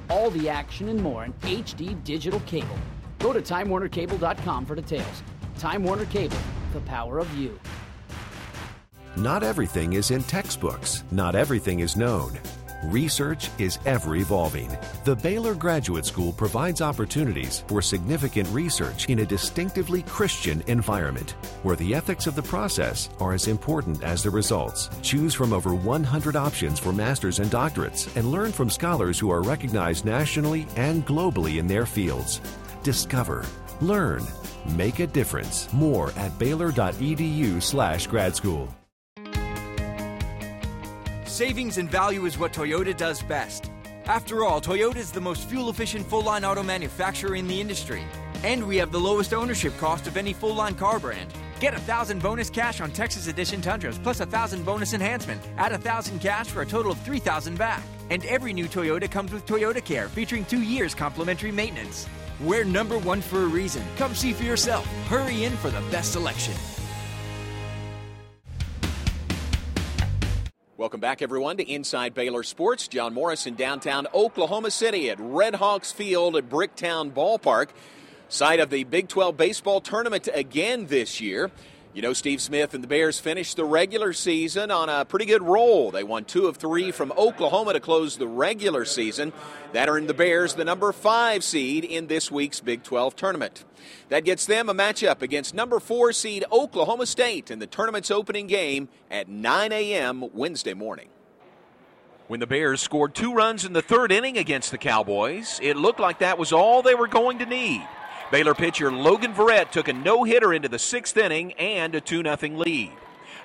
All 0.09 0.29
the 0.29 0.49
action 0.49 0.89
and 0.89 1.01
more 1.01 1.23
in 1.23 1.33
HD 1.33 2.03
digital 2.03 2.39
cable. 2.41 2.77
Go 3.19 3.31
to 3.33 3.41
TimeWarnerCable.com 3.41 4.65
for 4.65 4.75
details. 4.75 5.23
Time 5.57 5.83
Warner 5.83 6.05
Cable, 6.05 6.37
the 6.73 6.81
power 6.81 7.17
of 7.19 7.33
you. 7.37 7.57
Not 9.15 9.43
everything 9.43 9.93
is 9.93 10.11
in 10.11 10.21
textbooks. 10.23 11.05
Not 11.11 11.35
everything 11.35 11.79
is 11.79 11.95
known. 11.95 12.37
Research 12.91 13.49
is 13.57 13.79
ever 13.85 14.15
evolving. 14.15 14.69
The 15.03 15.15
Baylor 15.15 15.55
Graduate 15.55 16.05
School 16.05 16.31
provides 16.31 16.81
opportunities 16.81 17.63
for 17.67 17.81
significant 17.81 18.47
research 18.49 19.09
in 19.09 19.19
a 19.19 19.25
distinctively 19.25 20.03
Christian 20.03 20.61
environment, 20.67 21.31
where 21.63 21.75
the 21.75 21.95
ethics 21.95 22.27
of 22.27 22.35
the 22.35 22.43
process 22.43 23.09
are 23.19 23.33
as 23.33 23.47
important 23.47 24.03
as 24.03 24.21
the 24.21 24.29
results. 24.29 24.89
Choose 25.01 25.33
from 25.33 25.51
over 25.51 25.73
100 25.73 26.35
options 26.35 26.79
for 26.79 26.93
masters 26.93 27.39
and 27.39 27.49
doctorates 27.49 28.15
and 28.15 28.31
learn 28.31 28.51
from 28.51 28.69
scholars 28.69 29.17
who 29.17 29.31
are 29.31 29.41
recognized 29.41 30.05
nationally 30.05 30.67
and 30.75 31.05
globally 31.05 31.57
in 31.57 31.67
their 31.67 31.85
fields. 31.85 32.39
Discover, 32.83 33.45
learn, 33.81 34.23
make 34.75 34.99
a 34.99 35.07
difference. 35.07 35.71
More 35.73 36.11
at 36.17 36.37
baylor.edu/slash 36.37 38.07
grad 38.07 38.35
school. 38.35 38.69
Savings 41.35 41.79
and 41.79 41.91
value 41.91 42.25
is 42.25 42.37
what 42.37 42.53
Toyota 42.53 42.95
does 42.95 43.21
best. 43.21 43.69
After 44.05 44.45
all, 44.45 44.61
Toyota 44.61 44.95
is 44.95 45.11
the 45.11 45.19
most 45.19 45.49
fuel 45.49 45.69
efficient 45.69 46.07
full 46.07 46.21
line 46.21 46.45
auto 46.45 46.63
manufacturer 46.63 47.35
in 47.35 47.45
the 47.45 47.59
industry. 47.59 48.03
And 48.45 48.65
we 48.65 48.77
have 48.77 48.89
the 48.89 49.01
lowest 49.01 49.33
ownership 49.33 49.77
cost 49.77 50.07
of 50.07 50.15
any 50.15 50.31
full 50.31 50.55
line 50.55 50.75
car 50.75 50.97
brand. 50.97 51.33
Get 51.59 51.73
a 51.73 51.79
thousand 51.79 52.21
bonus 52.21 52.49
cash 52.49 52.79
on 52.79 52.89
Texas 52.89 53.27
Edition 53.27 53.59
Tundras 53.59 53.99
plus 53.99 54.21
a 54.21 54.25
thousand 54.25 54.63
bonus 54.63 54.93
enhancement. 54.93 55.41
Add 55.57 55.73
a 55.73 55.77
thousand 55.77 56.21
cash 56.21 56.47
for 56.47 56.61
a 56.61 56.65
total 56.65 56.93
of 56.93 57.01
three 57.01 57.19
thousand 57.19 57.57
back. 57.57 57.83
And 58.09 58.23
every 58.27 58.53
new 58.53 58.69
Toyota 58.69 59.11
comes 59.11 59.33
with 59.33 59.45
Toyota 59.45 59.83
Care, 59.83 60.07
featuring 60.07 60.45
two 60.45 60.61
years 60.61 60.95
complimentary 60.95 61.51
maintenance. 61.51 62.07
We're 62.39 62.63
number 62.63 62.97
one 62.97 63.19
for 63.19 63.43
a 63.43 63.47
reason. 63.47 63.83
Come 63.97 64.15
see 64.15 64.31
for 64.31 64.43
yourself. 64.43 64.85
Hurry 65.07 65.43
in 65.43 65.51
for 65.57 65.69
the 65.69 65.81
best 65.91 66.13
selection. 66.13 66.53
Welcome 70.77 70.99
back, 70.99 71.21
everyone, 71.21 71.55
to 71.55 71.63
Inside 71.63 72.13
Baylor 72.13 72.43
Sports. 72.43 72.89
John 72.89 73.13
Morris 73.13 73.47
in 73.47 73.55
downtown 73.55 74.07
Oklahoma 74.13 74.69
City 74.71 75.09
at 75.09 75.17
Red 75.21 75.55
Hawks 75.55 75.93
Field 75.93 76.35
at 76.35 76.49
Bricktown 76.49 77.13
Ballpark, 77.13 77.69
site 78.27 78.59
of 78.59 78.69
the 78.69 78.83
Big 78.83 79.07
12 79.07 79.37
baseball 79.37 79.79
tournament 79.79 80.27
again 80.33 80.87
this 80.87 81.21
year. 81.21 81.49
You 81.95 82.01
know, 82.01 82.11
Steve 82.11 82.41
Smith 82.41 82.73
and 82.73 82.83
the 82.83 82.89
Bears 82.89 83.21
finished 83.21 83.55
the 83.55 83.63
regular 83.63 84.11
season 84.11 84.69
on 84.69 84.89
a 84.89 85.05
pretty 85.05 85.23
good 85.23 85.41
roll. 85.41 85.91
They 85.91 86.03
won 86.03 86.25
two 86.25 86.47
of 86.47 86.57
three 86.57 86.91
from 86.91 87.13
Oklahoma 87.13 87.71
to 87.71 87.79
close 87.79 88.17
the 88.17 88.27
regular 88.27 88.83
season. 88.83 89.31
That 89.71 89.87
earned 89.87 90.09
the 90.09 90.13
Bears 90.13 90.55
the 90.55 90.65
number 90.65 90.91
five 90.91 91.41
seed 91.41 91.85
in 91.85 92.07
this 92.07 92.29
week's 92.29 92.59
Big 92.59 92.83
12 92.83 93.15
tournament. 93.15 93.63
That 94.09 94.25
gets 94.25 94.45
them 94.45 94.67
a 94.67 94.73
matchup 94.73 95.21
against 95.21 95.53
number 95.53 95.79
four 95.79 96.11
seed 96.11 96.43
Oklahoma 96.51 97.05
State 97.05 97.49
in 97.49 97.59
the 97.59 97.67
tournament's 97.67 98.11
opening 98.11 98.47
game 98.47 98.89
at 99.09 99.29
9 99.29 99.71
a.m. 99.71 100.25
Wednesday 100.33 100.73
morning. 100.73 101.07
When 102.27 102.41
the 102.41 102.47
Bears 102.47 102.81
scored 102.81 103.15
two 103.15 103.33
runs 103.33 103.63
in 103.63 103.71
the 103.71 103.81
third 103.81 104.11
inning 104.11 104.37
against 104.37 104.71
the 104.71 104.77
Cowboys, 104.77 105.61
it 105.63 105.77
looked 105.77 106.01
like 106.01 106.19
that 106.19 106.37
was 106.37 106.51
all 106.51 106.81
they 106.81 106.95
were 106.95 107.07
going 107.07 107.39
to 107.39 107.45
need. 107.45 107.87
Baylor 108.31 108.55
pitcher 108.55 108.91
Logan 108.91 109.33
Verrett 109.33 109.69
took 109.69 109.87
a 109.87 109.93
no 109.93 110.23
hitter 110.23 110.53
into 110.53 110.67
the 110.67 110.79
sixth 110.79 111.15
inning 111.15 111.53
and 111.53 111.93
a 111.93 112.01
2 112.01 112.23
0 112.23 112.57
lead. 112.57 112.91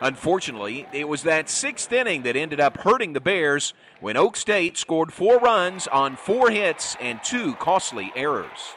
Unfortunately, 0.01 0.87
it 0.93 1.07
was 1.07 1.25
that 1.25 1.51
sixth 1.51 1.93
inning 1.93 2.23
that 2.23 2.35
ended 2.35 2.59
up 2.59 2.79
hurting 2.79 3.13
the 3.13 3.21
Bears 3.21 3.75
when 4.01 4.17
Oak 4.17 4.37
State 4.37 4.79
scored 4.79 5.13
four 5.13 5.39
runs 5.39 5.87
on 5.89 6.17
four 6.17 6.51
hits 6.51 6.97
and 7.01 7.23
two 7.23 7.55
costly 7.57 8.11
errors. 8.17 8.75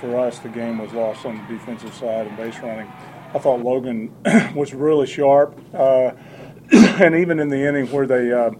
For 0.00 0.18
us, 0.18 0.38
the 0.40 0.50
game 0.50 0.78
was 0.78 0.92
lost 0.92 1.24
on 1.24 1.38
the 1.38 1.54
defensive 1.54 1.94
side 1.94 2.26
and 2.26 2.36
base 2.36 2.58
running. 2.58 2.92
I 3.34 3.38
thought 3.38 3.60
Logan 3.62 4.14
was 4.54 4.74
really 4.74 5.06
sharp, 5.06 5.58
uh, 5.72 6.10
and 6.72 7.14
even 7.14 7.40
in 7.40 7.48
the 7.48 7.66
inning 7.66 7.90
where 7.90 8.06
they 8.06 8.30
uh, 8.32 8.50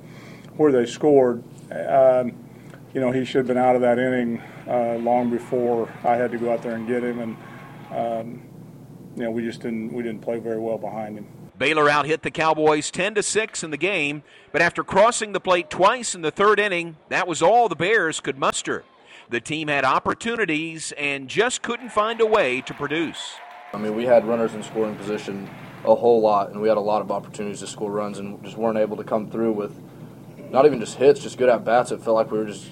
where 0.57 0.73
they 0.73 0.87
scored, 0.87 1.45
um, 1.71 2.33
you 2.95 3.01
know, 3.01 3.13
he 3.13 3.27
should 3.27 3.39
have 3.39 3.47
been 3.47 3.59
out 3.59 3.77
of 3.77 3.83
that 3.83 3.99
inning 3.99 4.43
uh, 4.69 4.95
long 4.97 5.31
before 5.31 5.89
I 6.05 6.17
had 6.17 6.31
to 6.33 6.39
go 6.39 6.53
out 6.53 6.63
there 6.63 6.75
and 6.75 6.87
get 6.87 7.03
him, 7.03 7.21
and 7.21 7.37
um, 7.91 8.43
you 9.17 9.25
know 9.25 9.31
we 9.31 9.43
just 9.43 9.61
didn't 9.61 9.93
we 9.93 10.03
didn't 10.03 10.21
play 10.21 10.39
very 10.39 10.59
well 10.59 10.79
behind 10.79 11.19
him. 11.19 11.27
Baylor 11.59 11.89
out 11.89 12.07
hit 12.07 12.23
the 12.23 12.31
Cowboys 12.31 12.89
10 12.93 13.17
to 13.17 13.23
6 13.23 13.65
in 13.65 13.73
the 13.73 13.77
game, 13.77 14.23
but 14.53 14.63
after 14.63 14.85
crossing 14.85 15.33
the 15.33 15.41
plate 15.41 15.71
twice 15.71 16.15
in 16.15 16.23
the 16.23 16.31
third 16.31 16.61
inning, 16.61 16.97
that 17.09 17.27
was 17.27 17.43
all 17.43 17.69
the 17.69 17.75
Bears 17.75 18.21
could 18.21 18.39
muster. 18.39 18.85
The 19.31 19.41
team 19.41 19.67
had 19.67 19.85
opportunities 19.85 20.93
and 20.93 21.29
just 21.29 21.63
couldn't 21.63 21.91
find 21.91 22.21
a 22.21 22.27
way 22.27 22.61
to 22.61 22.73
produce. 22.73 23.35
I 23.75 23.79
mean, 23.79 23.97
we 23.97 24.05
had 24.05 24.25
runners 24.25 24.55
in 24.55 24.63
scoring 24.63 24.95
position 24.95 25.51
a 25.85 25.95
whole 25.95 26.21
lot, 26.21 26.51
and 26.51 26.61
we 26.61 26.69
had 26.69 26.77
a 26.77 26.81
lot 26.81 27.03
of 27.03 27.11
opportunities 27.11 27.61
to 27.61 27.67
score 27.67 27.91
runs, 27.91 28.19
and 28.19 28.43
just 28.45 28.57
weren't 28.57 28.79
able 28.79 28.97
to 28.97 29.05
come 29.05 29.29
through 29.29 29.53
with 29.53 29.79
not 30.51 30.65
even 30.65 30.81
just 30.81 30.95
hits, 30.95 31.21
just 31.21 31.39
good 31.39 31.49
at 31.49 31.65
bats. 31.65 31.91
It 31.91 32.01
felt 32.01 32.15
like 32.15 32.31
we 32.31 32.39
were 32.39 32.47
just 32.47 32.71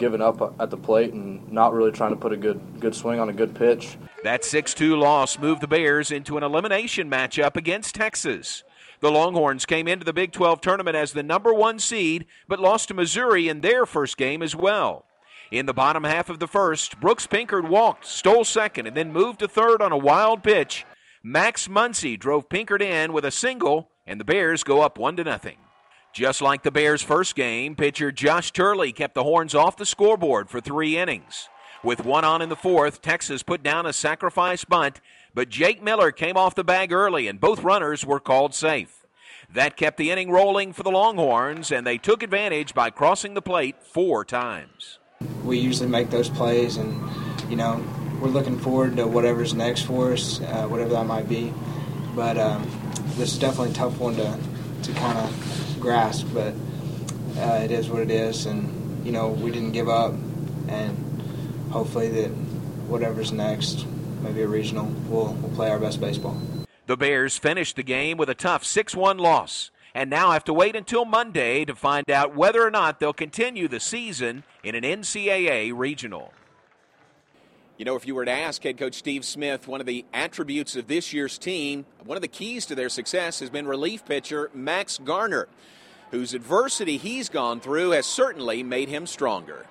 giving 0.00 0.20
up 0.20 0.60
at 0.60 0.70
the 0.70 0.76
plate 0.76 1.12
and 1.12 1.52
not 1.52 1.72
really 1.72 1.92
trying 1.92 2.10
to 2.10 2.16
put 2.16 2.32
a 2.32 2.36
good 2.36 2.80
good 2.80 2.94
swing 2.94 3.20
on 3.20 3.28
a 3.28 3.32
good 3.32 3.54
pitch. 3.54 3.96
That 4.24 4.42
6-2 4.42 4.98
loss 4.98 5.38
moved 5.38 5.60
the 5.60 5.68
Bears 5.68 6.10
into 6.10 6.36
an 6.36 6.42
elimination 6.42 7.08
matchup 7.08 7.56
against 7.56 7.94
Texas. 7.94 8.64
The 9.00 9.10
Longhorns 9.10 9.64
came 9.64 9.86
into 9.86 10.04
the 10.04 10.12
Big 10.12 10.32
12 10.32 10.60
tournament 10.60 10.96
as 10.96 11.12
the 11.12 11.22
number 11.22 11.54
1 11.54 11.78
seed 11.78 12.26
but 12.48 12.58
lost 12.58 12.88
to 12.88 12.94
Missouri 12.94 13.48
in 13.48 13.60
their 13.60 13.86
first 13.86 14.16
game 14.16 14.42
as 14.42 14.56
well. 14.56 15.04
In 15.50 15.66
the 15.66 15.74
bottom 15.74 16.04
half 16.04 16.28
of 16.28 16.38
the 16.38 16.46
first, 16.46 17.00
Brooks 17.00 17.26
Pinckard 17.26 17.68
walked, 17.68 18.06
stole 18.06 18.44
second, 18.44 18.86
and 18.86 18.96
then 18.96 19.12
moved 19.12 19.40
to 19.40 19.48
third 19.48 19.82
on 19.82 19.92
a 19.92 19.98
wild 19.98 20.42
pitch. 20.42 20.84
Max 21.22 21.66
Muncy 21.66 22.18
drove 22.18 22.48
Pinckard 22.48 22.80
in 22.80 23.12
with 23.12 23.24
a 23.24 23.30
single, 23.30 23.90
and 24.06 24.20
the 24.20 24.24
Bears 24.24 24.62
go 24.62 24.80
up 24.80 24.96
1 24.96 25.16
to 25.16 25.24
nothing. 25.24 25.56
Just 26.12 26.42
like 26.42 26.64
the 26.64 26.72
Bears' 26.72 27.02
first 27.02 27.36
game, 27.36 27.76
pitcher 27.76 28.10
Josh 28.10 28.50
Turley 28.50 28.92
kept 28.92 29.14
the 29.14 29.22
Horns 29.22 29.54
off 29.54 29.76
the 29.76 29.86
scoreboard 29.86 30.50
for 30.50 30.60
three 30.60 30.98
innings. 30.98 31.48
With 31.84 32.04
one 32.04 32.24
on 32.24 32.42
in 32.42 32.48
the 32.48 32.56
fourth, 32.56 33.00
Texas 33.00 33.44
put 33.44 33.62
down 33.62 33.86
a 33.86 33.92
sacrifice 33.92 34.64
bunt, 34.64 35.00
but 35.34 35.48
Jake 35.48 35.80
Miller 35.82 36.10
came 36.10 36.36
off 36.36 36.56
the 36.56 36.64
bag 36.64 36.92
early 36.92 37.28
and 37.28 37.40
both 37.40 37.62
runners 37.62 38.04
were 38.04 38.18
called 38.18 38.54
safe. 38.54 39.06
That 39.54 39.76
kept 39.76 39.98
the 39.98 40.10
inning 40.10 40.30
rolling 40.30 40.72
for 40.72 40.82
the 40.82 40.90
Longhorns, 40.90 41.72
and 41.72 41.86
they 41.86 41.98
took 41.98 42.22
advantage 42.22 42.74
by 42.74 42.90
crossing 42.90 43.34
the 43.34 43.42
plate 43.42 43.82
four 43.82 44.24
times. 44.24 44.98
We 45.44 45.58
usually 45.58 45.88
make 45.88 46.10
those 46.10 46.28
plays, 46.28 46.76
and, 46.76 47.00
you 47.48 47.56
know, 47.56 47.84
we're 48.20 48.28
looking 48.28 48.58
forward 48.58 48.96
to 48.96 49.06
whatever's 49.06 49.54
next 49.54 49.82
for 49.82 50.12
us, 50.12 50.40
uh, 50.40 50.66
whatever 50.68 50.90
that 50.90 51.06
might 51.06 51.28
be. 51.28 51.52
But 52.14 52.38
um, 52.38 52.68
this 53.16 53.32
is 53.32 53.38
definitely 53.38 53.70
a 53.70 53.74
tough 53.74 53.98
one 53.98 54.16
to, 54.16 54.38
to 54.82 54.92
kind 54.92 55.18
of 55.18 55.69
grasp, 55.80 56.26
but 56.32 56.54
uh, 57.36 57.60
it 57.64 57.70
is 57.70 57.88
what 57.88 58.02
it 58.02 58.10
is, 58.10 58.46
and, 58.46 59.04
you 59.04 59.12
know, 59.12 59.28
we 59.28 59.50
didn't 59.50 59.72
give 59.72 59.88
up, 59.88 60.12
and 60.68 60.96
hopefully 61.70 62.08
that 62.08 62.28
whatever's 62.88 63.32
next, 63.32 63.86
maybe 64.22 64.42
a 64.42 64.48
regional, 64.48 64.86
we'll, 65.08 65.32
we'll 65.34 65.54
play 65.54 65.70
our 65.70 65.78
best 65.78 66.00
baseball. 66.00 66.40
The 66.86 66.96
Bears 66.96 67.38
finished 67.38 67.76
the 67.76 67.82
game 67.82 68.16
with 68.16 68.28
a 68.28 68.34
tough 68.34 68.64
6 68.64 68.96
1 68.96 69.18
loss 69.18 69.70
and 69.94 70.10
now 70.10 70.30
have 70.30 70.44
to 70.44 70.52
wait 70.52 70.76
until 70.76 71.04
Monday 71.04 71.64
to 71.64 71.74
find 71.74 72.10
out 72.10 72.34
whether 72.34 72.64
or 72.64 72.70
not 72.70 73.00
they'll 73.00 73.12
continue 73.12 73.68
the 73.68 73.80
season 73.80 74.44
in 74.62 74.74
an 74.74 74.84
NCAA 74.84 75.72
regional. 75.76 76.32
You 77.80 77.86
know, 77.86 77.96
if 77.96 78.06
you 78.06 78.14
were 78.14 78.26
to 78.26 78.30
ask 78.30 78.62
head 78.62 78.76
coach 78.76 78.92
Steve 78.92 79.24
Smith, 79.24 79.66
one 79.66 79.80
of 79.80 79.86
the 79.86 80.04
attributes 80.12 80.76
of 80.76 80.86
this 80.86 81.14
year's 81.14 81.38
team, 81.38 81.86
one 82.04 82.14
of 82.14 82.20
the 82.20 82.28
keys 82.28 82.66
to 82.66 82.74
their 82.74 82.90
success 82.90 83.40
has 83.40 83.48
been 83.48 83.66
relief 83.66 84.04
pitcher 84.04 84.50
Max 84.52 84.98
Garner, 85.02 85.48
whose 86.10 86.34
adversity 86.34 86.98
he's 86.98 87.30
gone 87.30 87.58
through 87.58 87.92
has 87.92 88.04
certainly 88.04 88.62
made 88.62 88.90
him 88.90 89.06
stronger. 89.06 89.64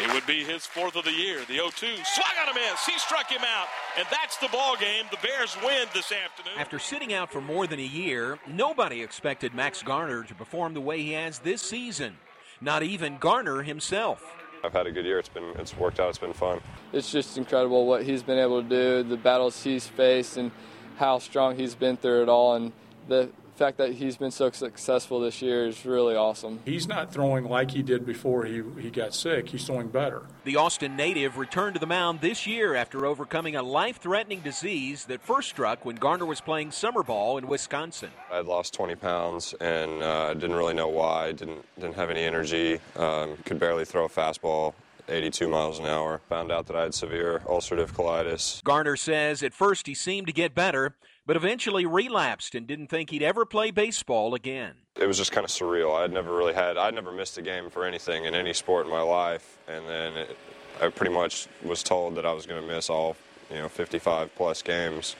It 0.00 0.12
would 0.12 0.26
be 0.26 0.42
his 0.42 0.66
fourth 0.66 0.96
of 0.96 1.04
the 1.04 1.12
year. 1.12 1.38
The 1.46 1.54
0 1.54 1.68
2 1.68 1.86
swung 1.86 2.34
on 2.42 2.48
a 2.48 2.54
miss. 2.54 2.84
He 2.84 2.98
struck 2.98 3.30
him 3.30 3.42
out. 3.42 3.68
And 3.96 4.08
that's 4.10 4.36
the 4.38 4.48
ball 4.48 4.74
game. 4.76 5.04
The 5.12 5.18
Bears 5.24 5.56
win 5.64 5.86
this 5.94 6.10
afternoon. 6.10 6.58
After 6.58 6.80
sitting 6.80 7.12
out 7.12 7.30
for 7.30 7.40
more 7.40 7.68
than 7.68 7.78
a 7.78 7.82
year, 7.82 8.40
nobody 8.48 9.04
expected 9.04 9.54
Max 9.54 9.84
Garner 9.84 10.24
to 10.24 10.34
perform 10.34 10.74
the 10.74 10.80
way 10.80 11.00
he 11.00 11.12
has 11.12 11.38
this 11.38 11.62
season. 11.62 12.16
Not 12.60 12.82
even 12.82 13.18
Garner 13.18 13.62
himself. 13.62 14.20
I've 14.62 14.72
had 14.72 14.86
a 14.86 14.92
good 14.92 15.04
year. 15.04 15.18
It's 15.18 15.28
been 15.28 15.52
it's 15.58 15.76
worked 15.76 16.00
out. 16.00 16.10
It's 16.10 16.18
been 16.18 16.32
fun. 16.32 16.60
It's 16.92 17.10
just 17.10 17.38
incredible 17.38 17.86
what 17.86 18.04
he's 18.04 18.22
been 18.22 18.38
able 18.38 18.62
to 18.62 18.68
do, 18.68 19.02
the 19.02 19.16
battles 19.16 19.62
he's 19.62 19.86
faced, 19.86 20.36
and 20.36 20.50
how 20.96 21.18
strong 21.18 21.56
he's 21.56 21.74
been 21.74 21.96
through 21.96 22.22
it 22.22 22.28
all. 22.28 22.54
And 22.54 22.72
the 23.08 23.30
fact 23.60 23.76
that 23.76 23.92
he's 23.92 24.16
been 24.16 24.30
so 24.30 24.50
successful 24.50 25.20
this 25.20 25.42
year 25.42 25.66
is 25.66 25.84
really 25.84 26.16
awesome. 26.16 26.60
He's 26.64 26.88
not 26.88 27.12
throwing 27.12 27.44
like 27.44 27.70
he 27.70 27.82
did 27.82 28.06
before 28.06 28.46
he, 28.46 28.62
he 28.80 28.88
got 28.88 29.12
sick. 29.12 29.50
He's 29.50 29.66
throwing 29.66 29.88
better. 29.88 30.22
The 30.44 30.56
Austin 30.56 30.96
native 30.96 31.36
returned 31.36 31.74
to 31.74 31.78
the 31.78 31.86
mound 31.86 32.22
this 32.22 32.46
year 32.46 32.74
after 32.74 33.04
overcoming 33.04 33.56
a 33.56 33.62
life 33.62 33.98
threatening 33.98 34.40
disease 34.40 35.04
that 35.04 35.20
first 35.20 35.50
struck 35.50 35.84
when 35.84 35.96
Garner 35.96 36.24
was 36.24 36.40
playing 36.40 36.70
summer 36.70 37.02
ball 37.02 37.36
in 37.36 37.46
Wisconsin. 37.48 38.08
I 38.32 38.36
had 38.36 38.46
lost 38.46 38.72
20 38.72 38.94
pounds 38.94 39.54
and 39.60 40.02
uh, 40.02 40.32
didn't 40.32 40.56
really 40.56 40.72
know 40.72 40.88
why. 40.88 41.32
Didn't, 41.32 41.62
didn't 41.78 41.96
have 41.96 42.08
any 42.08 42.22
energy. 42.22 42.80
Um, 42.96 43.36
could 43.44 43.58
barely 43.58 43.84
throw 43.84 44.06
a 44.06 44.08
fastball. 44.08 44.72
82 45.10 45.48
miles 45.48 45.78
an 45.78 45.86
hour. 45.86 46.20
Found 46.28 46.50
out 46.52 46.66
that 46.68 46.76
I 46.76 46.82
had 46.82 46.94
severe 46.94 47.42
ulcerative 47.46 47.92
colitis. 47.92 48.62
Garner 48.62 48.96
says 48.96 49.42
at 49.42 49.52
first 49.52 49.86
he 49.86 49.94
seemed 49.94 50.28
to 50.28 50.32
get 50.32 50.54
better, 50.54 50.94
but 51.30 51.36
eventually 51.36 51.86
relapsed 51.86 52.56
and 52.56 52.66
didn't 52.66 52.88
think 52.88 53.10
he'd 53.10 53.22
ever 53.22 53.46
play 53.46 53.70
baseball 53.70 54.34
again. 54.34 54.74
It 54.96 55.06
was 55.06 55.16
just 55.16 55.30
kind 55.30 55.44
of 55.44 55.50
surreal. 55.52 55.96
I'd 55.96 56.12
never 56.12 56.36
really 56.36 56.54
had, 56.54 56.76
I'd 56.76 56.92
never 56.92 57.12
missed 57.12 57.38
a 57.38 57.42
game 57.42 57.70
for 57.70 57.84
anything 57.84 58.24
in 58.24 58.34
any 58.34 58.52
sport 58.52 58.86
in 58.86 58.90
my 58.90 59.00
life, 59.00 59.56
and 59.68 59.86
then 59.86 60.16
it, 60.16 60.36
I 60.82 60.88
pretty 60.88 61.14
much 61.14 61.46
was 61.62 61.84
told 61.84 62.16
that 62.16 62.26
I 62.26 62.32
was 62.32 62.46
going 62.46 62.60
to 62.60 62.66
miss 62.66 62.90
all, 62.90 63.16
you 63.48 63.58
know, 63.58 63.68
55 63.68 64.34
plus 64.34 64.60
games 64.62 65.14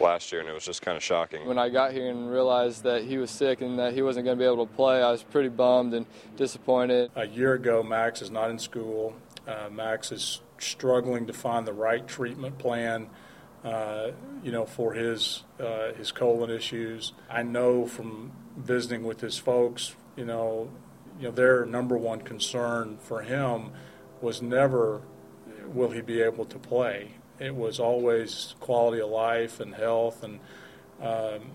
last 0.00 0.32
year, 0.32 0.42
and 0.42 0.50
it 0.50 0.52
was 0.52 0.66
just 0.66 0.82
kind 0.82 0.98
of 0.98 1.02
shocking. 1.02 1.48
When 1.48 1.58
I 1.58 1.70
got 1.70 1.94
here 1.94 2.10
and 2.10 2.30
realized 2.30 2.82
that 2.82 3.04
he 3.04 3.16
was 3.16 3.30
sick 3.30 3.62
and 3.62 3.78
that 3.78 3.94
he 3.94 4.02
wasn't 4.02 4.26
going 4.26 4.36
to 4.36 4.42
be 4.42 4.46
able 4.46 4.66
to 4.66 4.74
play, 4.74 5.02
I 5.02 5.12
was 5.12 5.22
pretty 5.22 5.48
bummed 5.48 5.94
and 5.94 6.04
disappointed. 6.36 7.10
A 7.16 7.26
year 7.26 7.54
ago, 7.54 7.82
Max 7.82 8.20
is 8.20 8.30
not 8.30 8.50
in 8.50 8.58
school. 8.58 9.16
Uh, 9.48 9.70
Max 9.72 10.12
is 10.12 10.42
struggling 10.58 11.26
to 11.26 11.32
find 11.32 11.66
the 11.66 11.72
right 11.72 12.06
treatment 12.06 12.58
plan 12.58 13.08
uh, 13.64 14.10
you 14.42 14.52
know, 14.52 14.66
for 14.66 14.92
his 14.92 15.42
uh, 15.58 15.92
his 15.94 16.12
colon 16.12 16.50
issues. 16.50 17.12
I 17.30 17.42
know 17.42 17.86
from 17.86 18.32
visiting 18.56 19.04
with 19.04 19.20
his 19.20 19.38
folks, 19.38 19.94
you 20.16 20.24
know, 20.24 20.70
you 21.18 21.28
know, 21.28 21.30
their 21.30 21.64
number 21.64 21.96
one 21.96 22.20
concern 22.20 22.98
for 23.02 23.22
him 23.22 23.70
was 24.20 24.42
never 24.42 25.00
will 25.66 25.90
he 25.90 26.02
be 26.02 26.20
able 26.20 26.44
to 26.44 26.58
play. 26.58 27.12
It 27.38 27.54
was 27.54 27.80
always 27.80 28.54
quality 28.60 29.00
of 29.00 29.10
life 29.10 29.60
and 29.60 29.74
health 29.74 30.22
and 30.22 30.40
um, 31.02 31.50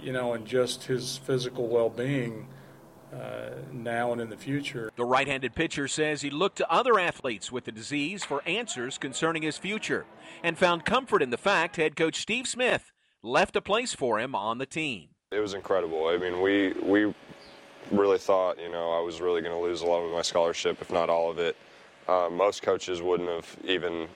you 0.00 0.12
know, 0.12 0.32
and 0.32 0.46
just 0.46 0.84
his 0.84 1.18
physical 1.18 1.68
well-being 1.68 2.46
uh, 3.12 3.50
now 3.72 4.12
and 4.12 4.20
in 4.20 4.30
the 4.30 4.36
future. 4.36 4.90
The 4.96 5.04
right 5.04 5.26
handed 5.26 5.54
pitcher 5.54 5.88
says 5.88 6.22
he 6.22 6.30
looked 6.30 6.58
to 6.58 6.70
other 6.70 6.98
athletes 6.98 7.50
with 7.50 7.64
the 7.64 7.72
disease 7.72 8.24
for 8.24 8.42
answers 8.46 8.98
concerning 8.98 9.42
his 9.42 9.58
future 9.58 10.06
and 10.42 10.56
found 10.56 10.84
comfort 10.84 11.22
in 11.22 11.30
the 11.30 11.36
fact 11.36 11.76
head 11.76 11.96
coach 11.96 12.20
Steve 12.20 12.46
Smith 12.46 12.92
left 13.22 13.56
a 13.56 13.60
place 13.60 13.94
for 13.94 14.18
him 14.18 14.34
on 14.34 14.58
the 14.58 14.66
team. 14.66 15.08
It 15.32 15.40
was 15.40 15.54
incredible. 15.54 16.08
I 16.08 16.16
mean, 16.16 16.40
we, 16.40 16.72
we 16.82 17.14
really 17.90 18.18
thought, 18.18 18.58
you 18.60 18.70
know, 18.70 18.92
I 18.92 19.00
was 19.00 19.20
really 19.20 19.40
going 19.40 19.54
to 19.54 19.60
lose 19.60 19.82
a 19.82 19.86
lot 19.86 20.00
of 20.00 20.12
my 20.12 20.22
scholarship, 20.22 20.80
if 20.80 20.90
not 20.90 21.08
all 21.08 21.30
of 21.30 21.38
it. 21.38 21.56
Uh, 22.08 22.28
most 22.30 22.62
coaches 22.62 23.02
wouldn't 23.02 23.28
have 23.28 23.56
even, 23.64 24.08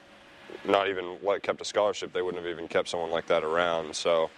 not 0.64 0.88
even 0.88 1.18
like 1.22 1.42
kept 1.42 1.60
a 1.60 1.64
scholarship, 1.64 2.12
they 2.12 2.22
wouldn't 2.22 2.42
have 2.42 2.50
even 2.50 2.66
kept 2.68 2.88
someone 2.88 3.10
like 3.10 3.26
that 3.26 3.44
around. 3.44 3.94
So, 3.94 4.30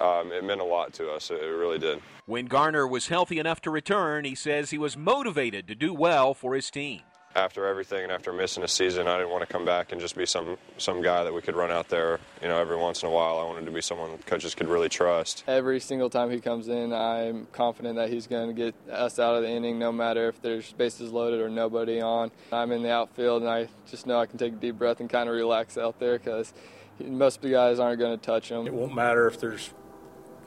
um, 0.00 0.32
it 0.32 0.44
meant 0.44 0.60
a 0.60 0.64
lot 0.64 0.92
to 0.94 1.10
us. 1.10 1.30
It 1.30 1.40
really 1.42 1.78
did. 1.78 2.00
When 2.26 2.46
Garner 2.46 2.86
was 2.86 3.08
healthy 3.08 3.38
enough 3.38 3.60
to 3.62 3.70
return, 3.70 4.24
he 4.24 4.34
says 4.34 4.70
he 4.70 4.78
was 4.78 4.96
motivated 4.96 5.66
to 5.68 5.74
do 5.74 5.92
well 5.92 6.32
for 6.32 6.54
his 6.54 6.70
team. 6.70 7.02
After 7.36 7.64
everything 7.66 8.02
and 8.02 8.10
after 8.10 8.32
missing 8.32 8.64
a 8.64 8.68
season, 8.68 9.06
I 9.06 9.16
didn't 9.16 9.30
want 9.30 9.46
to 9.46 9.52
come 9.52 9.64
back 9.64 9.92
and 9.92 10.00
just 10.00 10.16
be 10.16 10.26
some 10.26 10.56
some 10.78 11.00
guy 11.00 11.22
that 11.22 11.32
we 11.32 11.40
could 11.40 11.54
run 11.54 11.70
out 11.70 11.88
there, 11.88 12.18
you 12.42 12.48
know, 12.48 12.58
every 12.58 12.76
once 12.76 13.04
in 13.04 13.08
a 13.08 13.12
while. 13.12 13.38
I 13.38 13.44
wanted 13.44 13.66
to 13.66 13.70
be 13.70 13.80
someone 13.80 14.18
coaches 14.26 14.56
could 14.56 14.66
really 14.66 14.88
trust. 14.88 15.44
Every 15.46 15.78
single 15.78 16.10
time 16.10 16.30
he 16.30 16.40
comes 16.40 16.66
in, 16.66 16.92
I'm 16.92 17.46
confident 17.52 17.94
that 17.96 18.10
he's 18.10 18.26
going 18.26 18.48
to 18.48 18.52
get 18.52 18.74
us 18.90 19.20
out 19.20 19.36
of 19.36 19.42
the 19.42 19.48
inning, 19.48 19.78
no 19.78 19.92
matter 19.92 20.28
if 20.28 20.42
there's 20.42 20.72
bases 20.72 21.12
loaded 21.12 21.40
or 21.40 21.48
nobody 21.48 22.00
on. 22.00 22.32
I'm 22.52 22.72
in 22.72 22.82
the 22.82 22.90
outfield, 22.90 23.42
and 23.42 23.50
I 23.50 23.68
just 23.88 24.08
know 24.08 24.18
I 24.18 24.26
can 24.26 24.36
take 24.36 24.54
a 24.54 24.56
deep 24.56 24.76
breath 24.76 24.98
and 24.98 25.08
kind 25.08 25.28
of 25.28 25.34
relax 25.36 25.78
out 25.78 26.00
there 26.00 26.18
because 26.18 26.52
most 26.98 27.36
of 27.36 27.42
the 27.42 27.50
guys 27.50 27.78
aren't 27.78 28.00
going 28.00 28.18
to 28.18 28.24
touch 28.26 28.50
him. 28.50 28.66
It 28.66 28.74
won't 28.74 28.94
matter 28.94 29.28
if 29.28 29.38
there's 29.38 29.72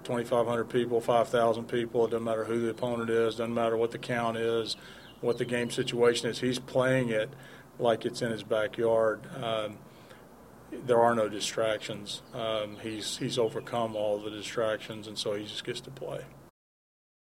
2,500 0.04 0.70
people, 0.70 1.02
5,000 1.02 1.66
people. 1.66 2.06
It 2.06 2.12
doesn't 2.12 2.24
matter 2.24 2.44
who 2.44 2.62
the 2.62 2.70
opponent 2.70 3.10
is. 3.10 3.36
Doesn't 3.36 3.54
matter 3.54 3.78
what 3.78 3.92
the 3.92 3.98
count 3.98 4.38
is, 4.38 4.78
what 5.22 5.38
the 5.38 5.46
game 5.46 5.70
situation 5.70 6.30
is. 6.30 6.40
He's 6.40 6.60
playing 6.60 7.10
it 7.10 7.30
like 7.80 8.06
it's 8.06 8.22
in 8.22 8.32
his 8.32 8.44
backyard. 8.44 9.22
Um, 9.42 9.78
there 10.86 11.02
are 11.02 11.16
no 11.16 11.30
distractions. 11.30 12.22
Um, 12.34 12.78
he's 12.82 13.18
he's 13.18 13.38
overcome 13.38 13.96
all 13.96 14.18
the 14.18 14.32
distractions, 14.32 15.08
and 15.08 15.18
so 15.18 15.34
he 15.34 15.46
just 15.46 15.64
gets 15.64 15.82
to 15.82 15.92
play. 15.92 16.22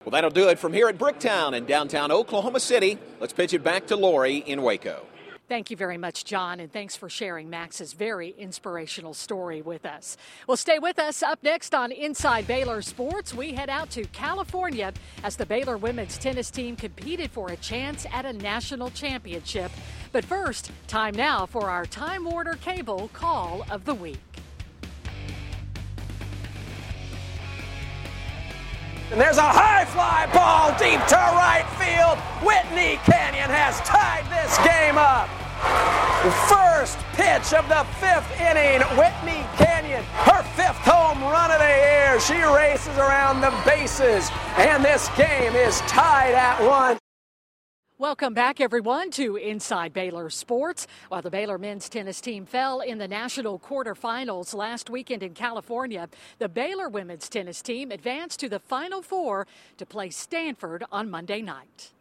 Well, 0.04 0.12
that'll 0.12 0.30
do 0.30 0.50
it 0.50 0.60
from 0.60 0.74
here 0.74 0.90
at 0.90 0.98
Bricktown 0.98 1.54
in 1.54 1.66
downtown 1.66 2.12
Oklahoma 2.12 2.60
City. 2.60 2.98
Let's 3.20 3.34
pitch 3.34 3.54
it 3.54 3.64
back 3.64 3.88
to 3.88 3.96
Lori 3.96 4.38
in 4.38 4.62
Waco. 4.62 5.06
Thank 5.54 5.70
you 5.70 5.78
very 5.78 6.00
much, 6.00 6.26
John, 6.26 6.60
and 6.60 6.74
thanks 6.74 6.96
for 6.96 7.10
sharing 7.10 7.48
Max's 7.48 7.94
very 7.94 8.34
inspirational 8.40 9.14
story 9.14 9.62
with 9.62 9.86
us. 9.86 10.18
Well, 10.48 10.58
stay 10.58 10.80
with 10.80 10.98
us. 10.98 11.22
Up 11.22 11.44
next 11.44 11.76
on 11.76 11.92
Inside 11.92 12.48
Baylor 12.48 12.82
Sports, 12.82 13.36
we 13.36 13.54
head 13.54 13.70
out 13.70 13.92
to 13.92 14.04
California 14.06 14.92
as 15.24 15.36
the 15.36 15.46
Baylor 15.46 15.78
women's 15.78 16.18
tennis 16.18 16.50
team 16.50 16.76
competed 16.76 17.30
for 17.30 17.52
a 17.52 17.56
chance 17.58 18.08
at 18.12 18.26
a 18.26 18.34
national 18.34 18.90
championship. 18.90 19.72
But 20.12 20.26
first, 20.26 20.72
time 20.88 21.14
now 21.14 21.46
for 21.46 21.70
our 21.70 21.86
Time 21.86 22.24
Warner 22.24 22.56
Cable 22.56 23.12
Call 23.14 23.64
of 23.70 23.86
the 23.86 23.94
Week. 23.94 24.18
And 29.12 29.22
there's 29.22 29.38
a 29.38 29.42
high 29.44 29.86
fly 29.86 30.28
ball 30.34 30.70
deep 30.80 31.06
to 31.10 31.16
right 31.16 31.68
field. 31.78 32.18
Whitney 32.44 32.96
Canion 33.04 33.54
has 33.54 33.80
tied 33.82 34.26
this 34.32 34.58
game 34.66 34.98
up. 34.98 35.30
First 36.48 36.98
pitch 37.14 37.54
of 37.54 37.68
the 37.68 37.86
fifth 38.00 38.40
inning. 38.40 38.82
Whitney 38.98 39.46
Canion, 39.56 40.04
her 40.24 40.44
fifth 40.56 40.78
home 40.78 41.22
run 41.22 41.52
of 41.52 41.60
the 41.60 41.66
year. 41.66 42.20
She 42.20 42.42
races 42.42 42.98
around 42.98 43.42
the 43.42 43.54
bases, 43.66 44.30
and 44.58 44.84
this 44.84 45.10
game 45.18 45.54
is 45.56 45.82
tied 45.82 46.34
at 46.34 46.62
one. 46.62 46.98
Welcome 47.98 48.34
back, 48.34 48.60
everyone, 48.60 49.12
to 49.12 49.38
Inside 49.38 49.94
Baylor 49.94 50.30
Sports. 50.30 50.88
While 51.10 51.22
the 51.22 51.30
Baylor 51.30 51.58
men's 51.58 51.88
tennis 51.88 52.20
team 52.20 52.46
fell 52.46 52.82
in 52.82 52.98
the 52.98 53.08
national 53.08 53.60
quarterfinals 53.60 54.54
last 54.54 54.90
weekend 54.90 55.24
in 55.24 55.34
California, 55.34 56.10
the 56.40 56.50
Baylor 56.50 56.90
women's 56.90 57.30
tennis 57.30 57.62
team 57.62 57.92
advanced 57.92 58.40
to 58.42 58.50
the 58.50 58.60
Final 58.60 59.02
Four 59.02 59.48
to 59.78 59.86
play 59.86 60.10
Stanford 60.10 60.84
on 60.92 61.10
Monday 61.10 61.42
night. 61.42 61.94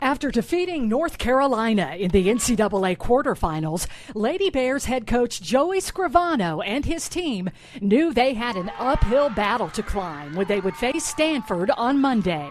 After 0.00 0.30
defeating 0.30 0.88
North 0.88 1.18
Carolina 1.18 1.96
in 1.98 2.10
the 2.10 2.28
NCAA 2.28 2.98
quarterfinals, 2.98 3.86
Lady 4.14 4.50
Bears 4.50 4.84
head 4.84 5.06
coach 5.06 5.40
Joey 5.40 5.80
Scrivano 5.80 6.62
and 6.66 6.84
his 6.84 7.08
team 7.08 7.50
knew 7.80 8.12
they 8.12 8.34
had 8.34 8.56
an 8.56 8.70
uphill 8.78 9.30
battle 9.30 9.70
to 9.70 9.82
climb 9.82 10.34
when 10.34 10.46
they 10.46 10.60
would 10.60 10.76
face 10.76 11.04
Stanford 11.04 11.70
on 11.70 12.00
Monday. 12.00 12.50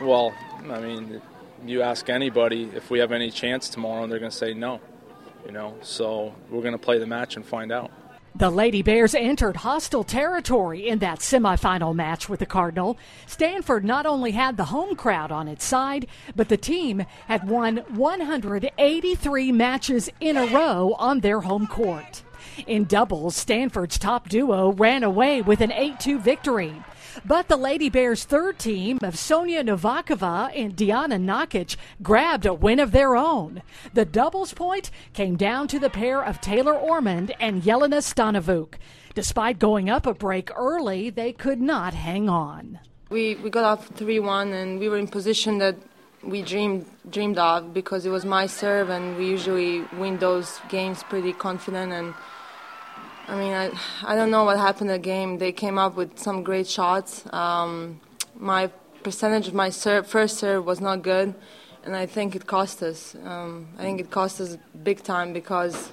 Well, 0.00 0.32
I 0.70 0.80
mean, 0.80 1.20
you 1.66 1.82
ask 1.82 2.08
anybody 2.08 2.70
if 2.74 2.90
we 2.90 3.00
have 3.00 3.12
any 3.12 3.30
chance 3.30 3.68
tomorrow, 3.68 4.04
and 4.04 4.12
they're 4.12 4.20
going 4.20 4.30
to 4.30 4.36
say 4.36 4.54
no. 4.54 4.80
You 5.44 5.52
know, 5.52 5.76
so 5.82 6.34
we're 6.50 6.62
going 6.62 6.72
to 6.72 6.78
play 6.78 6.98
the 6.98 7.06
match 7.06 7.36
and 7.36 7.44
find 7.44 7.72
out. 7.72 7.90
The 8.34 8.50
Lady 8.50 8.82
Bears 8.82 9.14
entered 9.14 9.56
hostile 9.56 10.04
territory 10.04 10.86
in 10.88 10.98
that 11.00 11.20
semifinal 11.20 11.94
match 11.94 12.28
with 12.28 12.40
the 12.40 12.46
Cardinal. 12.46 12.96
Stanford 13.26 13.84
not 13.84 14.06
only 14.06 14.32
had 14.32 14.56
the 14.56 14.66
home 14.66 14.94
crowd 14.94 15.32
on 15.32 15.48
its 15.48 15.64
side, 15.64 16.06
but 16.36 16.48
the 16.48 16.56
team 16.56 17.04
had 17.26 17.48
won 17.48 17.78
183 17.88 19.52
matches 19.52 20.10
in 20.20 20.36
a 20.36 20.46
row 20.46 20.94
on 20.98 21.20
their 21.20 21.40
home 21.40 21.66
court. 21.66 22.22
In 22.66 22.84
doubles, 22.84 23.34
Stanford's 23.34 23.98
top 23.98 24.28
duo 24.28 24.72
ran 24.72 25.02
away 25.02 25.42
with 25.42 25.60
an 25.60 25.72
8 25.72 25.98
2 25.98 26.18
victory. 26.18 26.74
But 27.24 27.48
the 27.48 27.56
Lady 27.56 27.88
Bears' 27.88 28.24
third 28.24 28.58
team 28.58 28.98
of 29.02 29.18
Sonia 29.18 29.64
Novakova 29.64 30.50
and 30.54 30.76
Diana 30.76 31.16
Nakic 31.16 31.76
grabbed 32.02 32.46
a 32.46 32.54
win 32.54 32.78
of 32.78 32.92
their 32.92 33.16
own. 33.16 33.62
The 33.94 34.04
doubles 34.04 34.54
point 34.54 34.90
came 35.12 35.36
down 35.36 35.68
to 35.68 35.78
the 35.78 35.90
pair 35.90 36.22
of 36.22 36.40
Taylor 36.40 36.74
Ormond 36.74 37.34
and 37.40 37.62
Yelena 37.62 38.02
Stanivuk. 38.02 38.74
Despite 39.14 39.58
going 39.58 39.90
up 39.90 40.06
a 40.06 40.14
break 40.14 40.50
early, 40.56 41.10
they 41.10 41.32
could 41.32 41.60
not 41.60 41.94
hang 41.94 42.28
on. 42.28 42.78
We, 43.10 43.34
we 43.36 43.50
got 43.50 43.64
off 43.64 43.88
3 43.88 44.20
1 44.20 44.52
and 44.52 44.78
we 44.78 44.88
were 44.88 44.98
in 44.98 45.08
position 45.08 45.58
that 45.58 45.76
we 46.22 46.42
dreamed 46.42 46.86
dreamed 47.10 47.38
of 47.38 47.72
because 47.72 48.04
it 48.04 48.10
was 48.10 48.24
my 48.24 48.46
serve 48.46 48.90
and 48.90 49.16
we 49.16 49.26
usually 49.26 49.82
win 49.96 50.18
those 50.18 50.60
games 50.68 51.02
pretty 51.04 51.32
confident 51.32 51.92
and 51.92 52.12
I 53.30 53.36
mean, 53.36 53.52
I, 53.52 53.70
I 54.04 54.16
don't 54.16 54.30
know 54.30 54.44
what 54.44 54.56
happened 54.56 54.88
in 54.88 54.96
the 54.96 54.98
game. 54.98 55.36
They 55.36 55.52
came 55.52 55.76
up 55.76 55.96
with 55.96 56.18
some 56.18 56.42
great 56.42 56.66
shots. 56.66 57.30
Um, 57.30 58.00
my 58.34 58.68
percentage 59.02 59.48
of 59.48 59.54
my 59.54 59.68
serve, 59.68 60.06
first 60.06 60.38
serve 60.38 60.64
was 60.64 60.80
not 60.80 61.02
good, 61.02 61.34
and 61.84 61.94
I 61.94 62.06
think 62.06 62.34
it 62.34 62.46
cost 62.46 62.82
us. 62.82 63.14
Um, 63.26 63.68
I 63.78 63.82
think 63.82 64.00
it 64.00 64.10
cost 64.10 64.40
us 64.40 64.56
big 64.82 65.02
time 65.02 65.34
because 65.34 65.92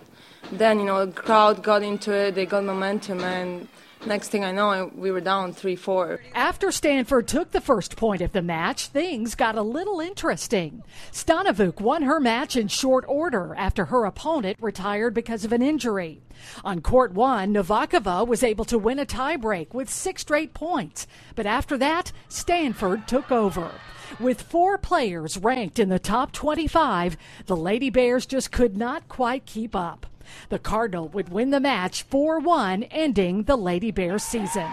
then, 0.49 0.79
you 0.79 0.85
know, 0.85 1.05
the 1.05 1.11
crowd 1.11 1.61
got 1.61 1.83
into 1.83 2.13
it, 2.13 2.35
they 2.35 2.45
got 2.45 2.63
momentum, 2.63 3.21
and 3.21 3.67
next 4.05 4.29
thing 4.29 4.43
I 4.43 4.51
know, 4.51 4.91
we 4.95 5.11
were 5.11 5.21
down 5.21 5.53
3 5.53 5.75
4. 5.75 6.21
After 6.33 6.71
Stanford 6.71 7.27
took 7.27 7.51
the 7.51 7.61
first 7.61 7.95
point 7.95 8.21
of 8.21 8.31
the 8.31 8.41
match, 8.41 8.87
things 8.87 9.35
got 9.35 9.57
a 9.57 9.61
little 9.61 9.99
interesting. 9.99 10.83
Stanivuk 11.11 11.79
won 11.79 12.03
her 12.03 12.19
match 12.19 12.55
in 12.55 12.67
short 12.67 13.05
order 13.07 13.53
after 13.57 13.85
her 13.85 14.05
opponent 14.05 14.57
retired 14.61 15.13
because 15.13 15.45
of 15.45 15.51
an 15.51 15.61
injury. 15.61 16.21
On 16.63 16.81
court 16.81 17.13
one, 17.13 17.53
Novakova 17.53 18.27
was 18.27 18.43
able 18.43 18.65
to 18.65 18.77
win 18.77 18.99
a 18.99 19.05
tiebreak 19.05 19.73
with 19.73 19.89
six 19.89 20.21
straight 20.21 20.53
points, 20.53 21.07
but 21.35 21.45
after 21.45 21.77
that, 21.77 22.11
Stanford 22.27 23.07
took 23.07 23.31
over. 23.31 23.71
With 24.19 24.41
four 24.41 24.77
players 24.77 25.37
ranked 25.37 25.79
in 25.79 25.89
the 25.89 25.99
top 25.99 26.31
25, 26.31 27.17
the 27.47 27.55
Lady 27.55 27.89
Bears 27.89 28.25
just 28.25 28.51
could 28.51 28.77
not 28.77 29.07
quite 29.09 29.45
keep 29.45 29.75
up. 29.75 30.05
The 30.49 30.59
Cardinal 30.59 31.09
would 31.09 31.29
win 31.29 31.51
the 31.51 31.59
match 31.59 32.03
4 32.03 32.39
1, 32.39 32.83
ending 32.83 33.43
the 33.43 33.55
Lady 33.55 33.91
Bears 33.91 34.23
season. 34.23 34.69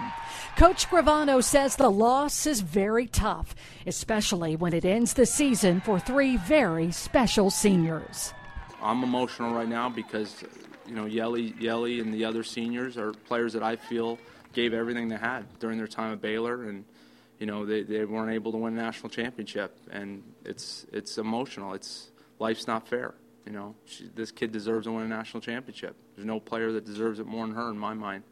Coach 0.57 0.87
Scrivano 0.87 1.43
says 1.43 1.77
the 1.77 1.91
loss 1.91 2.47
is 2.47 2.61
very 2.61 3.07
tough, 3.07 3.55
especially 3.87 4.57
when 4.57 4.73
it 4.75 4.85
ends 4.85 5.15
the 5.15 5.27
season 5.27 5.81
for 5.81 5.99
three 5.99 6.37
very 6.37 6.93
special 6.93 7.51
seniors. 7.51 8.35
I'm 8.83 9.03
emotional 9.03 9.55
right 9.55 9.69
now 9.69 9.89
because, 9.89 10.45
you 10.87 10.95
know, 10.95 11.07
Yelly, 11.07 11.55
Yelly 11.59 12.01
and 12.01 12.13
the 12.13 12.25
other 12.25 12.43
seniors 12.43 12.99
are 12.99 13.13
players 13.13 13.53
that 13.55 13.63
I 13.63 13.77
feel 13.77 14.19
gave 14.53 14.75
everything 14.75 15.09
they 15.09 15.17
had 15.17 15.47
during 15.59 15.79
their 15.79 15.87
time 15.87 16.13
at 16.13 16.21
Baylor 16.21 16.65
and 16.65 16.85
you 17.39 17.47
know 17.47 17.67
they, 17.67 17.83
they 17.83 18.05
weren't 18.05 18.33
able 18.33 18.53
to 18.53 18.59
win 18.59 18.79
a 18.79 18.83
national 18.83 19.09
championship 19.09 19.77
and 19.91 20.23
it's 20.45 20.87
it's 20.93 21.19
emotional 21.19 21.75
it's 21.75 22.11
life's 22.39 22.67
not 22.67 22.87
fair 22.87 23.15
you 23.47 23.53
know, 23.53 23.75
she, 23.87 24.09
this 24.15 24.31
kid 24.31 24.53
deserves 24.53 24.87
to 24.87 24.93
win 24.93 25.05
a 25.05 25.09
national 25.09 25.41
championship. 25.41 25.97
There's 26.15 26.27
no 26.27 26.41
player 26.41 26.73
that 26.73 26.85
deserves 26.85 27.19
it 27.19 27.27
more 27.27 27.47
than 27.47 27.55
her 27.57 27.71
in 27.71 27.79
my 27.79 27.95
mind. 27.95 28.25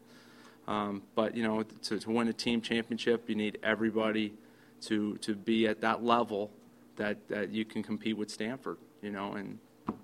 Um, 0.67 1.03
but 1.15 1.35
you 1.35 1.43
know, 1.43 1.63
to, 1.63 1.99
to 1.99 2.09
win 2.09 2.27
a 2.27 2.33
team 2.33 2.61
championship, 2.61 3.29
you 3.29 3.35
need 3.35 3.57
everybody 3.63 4.33
to 4.81 5.17
to 5.17 5.35
be 5.35 5.67
at 5.67 5.81
that 5.81 6.03
level 6.03 6.51
that 6.95 7.27
that 7.29 7.49
you 7.49 7.65
can 7.65 7.83
compete 7.83 8.17
with 8.17 8.29
Stanford. 8.29 8.77
You 9.01 9.11
know, 9.11 9.33
and 9.33 9.57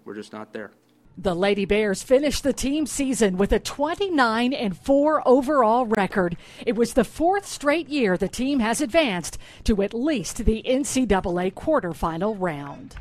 we're 0.03 0.15
just 0.15 0.33
not 0.33 0.53
there. 0.53 0.71
The 1.19 1.33
Lady 1.33 1.65
Bears 1.65 2.03
finished 2.03 2.43
the 2.43 2.53
team 2.53 2.85
season 2.85 3.37
with 3.37 3.51
a 3.51 3.59
29 3.59 4.53
and 4.53 4.77
4 4.77 5.27
overall 5.27 5.87
record. 5.87 6.37
It 6.63 6.75
was 6.75 6.93
the 6.93 7.03
fourth 7.03 7.47
straight 7.47 7.89
year 7.89 8.17
the 8.17 8.27
team 8.27 8.59
has 8.59 8.81
advanced 8.81 9.39
to 9.63 9.81
at 9.81 9.95
least 9.95 10.45
the 10.45 10.61
NCAA 10.61 11.55
quarterfinal 11.55 12.35
round. 12.37 12.97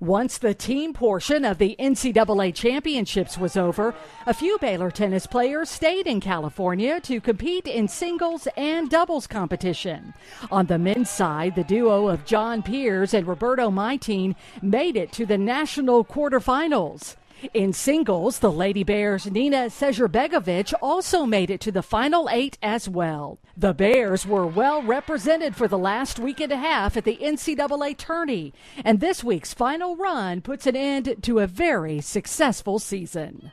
Once 0.00 0.36
the 0.36 0.52
team 0.52 0.92
portion 0.92 1.42
of 1.42 1.56
the 1.56 1.74
NCAA 1.78 2.54
championships 2.54 3.38
was 3.38 3.56
over, 3.56 3.94
a 4.26 4.34
few 4.34 4.58
Baylor 4.58 4.90
tennis 4.90 5.26
players 5.26 5.70
stayed 5.70 6.06
in 6.06 6.20
California 6.20 7.00
to 7.00 7.18
compete 7.18 7.66
in 7.66 7.88
singles 7.88 8.46
and 8.58 8.90
doubles 8.90 9.26
competition. 9.26 10.12
On 10.50 10.66
the 10.66 10.76
men's 10.76 11.08
side, 11.08 11.54
the 11.54 11.64
duo 11.64 12.08
of 12.08 12.26
John 12.26 12.62
Peers 12.62 13.14
and 13.14 13.26
Roberto 13.26 13.70
Maytin 13.70 14.34
made 14.60 14.96
it 14.96 15.12
to 15.12 15.24
the 15.24 15.38
national 15.38 16.04
quarterfinals. 16.04 17.16
In 17.52 17.72
singles, 17.72 18.38
the 18.38 18.50
Lady 18.50 18.82
Bears' 18.82 19.30
Nina 19.30 19.66
Secerbegovic 19.66 20.72
also 20.80 21.26
made 21.26 21.50
it 21.50 21.60
to 21.60 21.72
the 21.72 21.82
final 21.82 22.28
eight 22.30 22.56
as 22.62 22.88
well. 22.88 23.38
The 23.56 23.74
Bears 23.74 24.26
were 24.26 24.46
well 24.46 24.82
represented 24.82 25.54
for 25.54 25.68
the 25.68 25.78
last 25.78 26.18
week 26.18 26.40
and 26.40 26.52
a 26.52 26.56
half 26.56 26.96
at 26.96 27.04
the 27.04 27.16
NCAA 27.16 27.96
tourney, 27.96 28.54
and 28.84 29.00
this 29.00 29.22
week's 29.22 29.52
final 29.52 29.96
run 29.96 30.40
puts 30.40 30.66
an 30.66 30.76
end 30.76 31.16
to 31.22 31.38
a 31.40 31.46
very 31.46 32.00
successful 32.00 32.78
season. 32.78 33.52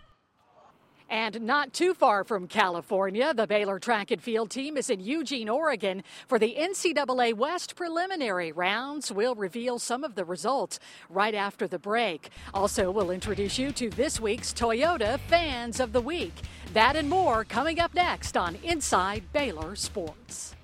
And 1.13 1.41
not 1.41 1.73
too 1.73 1.93
far 1.93 2.23
from 2.23 2.47
California, 2.47 3.35
the 3.35 3.45
Baylor 3.45 3.77
track 3.77 4.09
and 4.09 4.19
field 4.19 4.49
team 4.49 4.77
is 4.77 4.89
in 4.89 4.99
Eugene, 4.99 5.47
Oregon 5.47 6.03
for 6.27 6.39
the 6.39 6.55
NCAA 6.57 7.35
West 7.35 7.75
preliminary 7.75 8.51
rounds. 8.51 9.11
We'll 9.11 9.35
reveal 9.35 9.77
some 9.77 10.03
of 10.03 10.15
the 10.15 10.25
results 10.25 10.79
right 11.11 11.35
after 11.35 11.67
the 11.67 11.77
break. 11.77 12.31
Also, 12.51 12.89
we'll 12.89 13.11
introduce 13.11 13.59
you 13.59 13.71
to 13.73 13.91
this 13.91 14.19
week's 14.19 14.53
Toyota 14.53 15.19
Fans 15.27 15.79
of 15.79 15.93
the 15.93 16.01
Week. 16.01 16.33
That 16.73 16.95
and 16.95 17.07
more 17.07 17.43
coming 17.43 17.79
up 17.79 17.93
next 17.93 18.35
on 18.35 18.55
Inside 18.63 19.31
Baylor 19.31 19.75
Sports. 19.75 20.55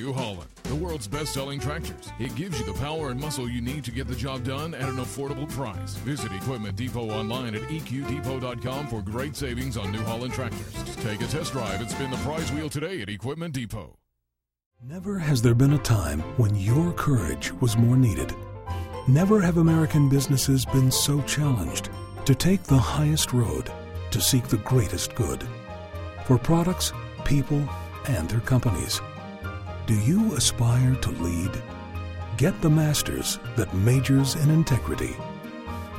New 0.00 0.14
Holland, 0.14 0.48
the 0.62 0.74
world's 0.74 1.06
best 1.06 1.34
selling 1.34 1.60
tractors. 1.60 2.10
It 2.18 2.34
gives 2.34 2.58
you 2.58 2.64
the 2.64 2.72
power 2.72 3.10
and 3.10 3.20
muscle 3.20 3.50
you 3.50 3.60
need 3.60 3.84
to 3.84 3.90
get 3.90 4.08
the 4.08 4.14
job 4.14 4.44
done 4.44 4.72
at 4.72 4.88
an 4.88 4.96
affordable 4.96 5.46
price. 5.50 5.94
Visit 5.96 6.32
Equipment 6.32 6.74
Depot 6.74 7.10
online 7.10 7.54
at 7.54 7.60
eqdepot.com 7.62 8.86
for 8.86 9.02
great 9.02 9.36
savings 9.36 9.76
on 9.76 9.92
New 9.92 10.02
Holland 10.02 10.32
tractors. 10.32 10.96
Take 10.96 11.20
a 11.20 11.26
test 11.26 11.52
drive 11.52 11.82
and 11.82 11.90
spin 11.90 12.10
the 12.10 12.16
prize 12.18 12.50
wheel 12.50 12.70
today 12.70 13.02
at 13.02 13.10
Equipment 13.10 13.52
Depot. 13.52 13.94
Never 14.82 15.18
has 15.18 15.42
there 15.42 15.54
been 15.54 15.74
a 15.74 15.78
time 15.78 16.20
when 16.38 16.54
your 16.54 16.94
courage 16.94 17.52
was 17.60 17.76
more 17.76 17.98
needed. 17.98 18.34
Never 19.06 19.38
have 19.42 19.58
American 19.58 20.08
businesses 20.08 20.64
been 20.64 20.90
so 20.90 21.20
challenged 21.22 21.90
to 22.24 22.34
take 22.34 22.62
the 22.62 22.78
highest 22.78 23.34
road 23.34 23.70
to 24.12 24.20
seek 24.22 24.44
the 24.44 24.56
greatest 24.58 25.14
good 25.14 25.46
for 26.24 26.38
products, 26.38 26.94
people, 27.26 27.62
and 28.08 28.30
their 28.30 28.40
companies. 28.40 29.02
Do 29.86 29.94
you 29.94 30.34
aspire 30.34 30.94
to 30.94 31.10
lead? 31.10 31.50
Get 32.36 32.60
the 32.60 32.70
master's 32.70 33.38
that 33.56 33.74
majors 33.74 34.36
in 34.36 34.50
integrity. 34.50 35.16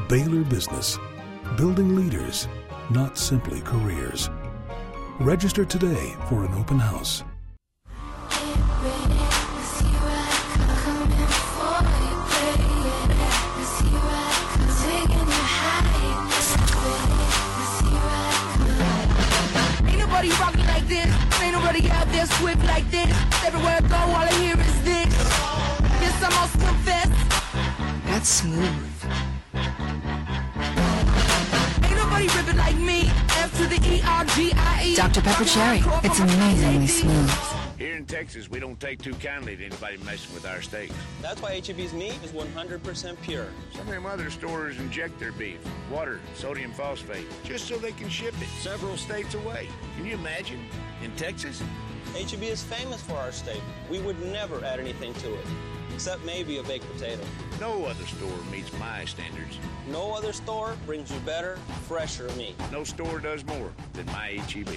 Baylor 0.08 0.44
Business, 0.44 0.98
building 1.58 1.96
leaders, 1.96 2.48
not 2.90 3.18
simply 3.18 3.62
careers. 3.62 4.30
Register 5.20 5.66
today 5.66 6.16
for 6.30 6.46
an 6.46 6.54
open 6.54 6.80
house. 6.80 7.24
Nobody 22.22 22.34
swift 22.36 22.66
like 22.66 22.90
this. 22.92 23.10
Everywhere 23.46 23.78
I 23.78 23.88
go, 23.88 23.96
all 23.96 24.16
I 24.16 24.34
hear 24.34 24.60
is 24.60 24.84
this. 24.84 25.14
This 26.00 26.24
I 26.24 26.30
must 26.30 26.60
confess. 26.60 27.10
That's 28.06 28.30
smooth. 28.30 28.78
Ain't 31.84 31.96
nobody 31.96 32.28
ripping 32.38 32.58
like 32.58 32.78
me. 32.78 33.10
F 33.38 33.58
to 33.58 33.66
the 33.66 33.80
E 33.88 34.02
R 34.06 34.26
G 34.26 34.52
I 34.56 34.84
E. 34.86 34.96
Dr. 34.96 35.22
Pepper 35.22 35.46
Cherry. 35.46 35.82
It's 36.04 36.20
amazingly 36.20 36.88
smooth. 36.88 37.32
Here 37.78 37.96
in 37.96 38.06
Texas, 38.06 38.48
we 38.48 38.60
don't 38.60 38.80
take 38.80 39.02
too 39.02 39.16
kindly 39.16 39.56
to 39.58 39.66
anybody 39.66 39.98
messing 40.06 40.36
with 40.36 40.46
our 40.46 40.62
steaks. 40.62 40.94
That's 41.20 41.42
why 41.42 41.60
HEB's 41.60 41.94
meat 41.94 42.20
is 42.24 42.32
100% 42.32 43.22
pure. 43.24 43.48
Some 43.72 43.82
of 43.82 43.88
them 43.88 44.06
other 44.06 44.30
stores 44.30 44.78
inject 44.78 45.20
their 45.20 45.32
beef, 45.32 45.58
water, 45.90 46.20
sodium 46.36 46.74
phosphate, 46.74 47.26
just 47.44 47.68
so 47.68 47.78
they 47.78 47.94
can 47.94 48.08
ship 48.08 48.36
it 48.40 48.50
several 48.60 48.98
states 48.98 49.34
away. 49.34 49.68
Can 49.96 50.06
you 50.06 50.14
imagine? 50.14 50.60
In 51.02 51.12
Texas? 51.16 51.64
HEB 52.14 52.44
is 52.44 52.64
famous 52.64 53.02
for 53.02 53.14
our 53.14 53.32
steak. 53.32 53.62
We 53.90 54.00
would 54.00 54.20
never 54.32 54.64
add 54.64 54.80
anything 54.80 55.14
to 55.16 55.34
it, 55.34 55.46
except 55.94 56.24
maybe 56.26 56.58
a 56.58 56.64
baked 56.64 56.92
potato. 56.94 57.24
No 57.60 57.86
other 57.86 58.06
store 58.06 58.38
meets 58.52 58.72
my 58.80 59.06
standards. 59.06 59.58
No 59.88 60.14
other 60.14 60.34
store 60.34 60.76
brings 60.86 61.12
you 61.12 61.20
better, 61.22 61.58
fresher 61.88 62.30
meat. 62.38 62.56
No 62.72 62.84
store 62.84 63.20
does 63.20 63.46
more 63.46 63.72
than 63.94 64.06
my 64.08 64.40
HEB. 64.48 64.70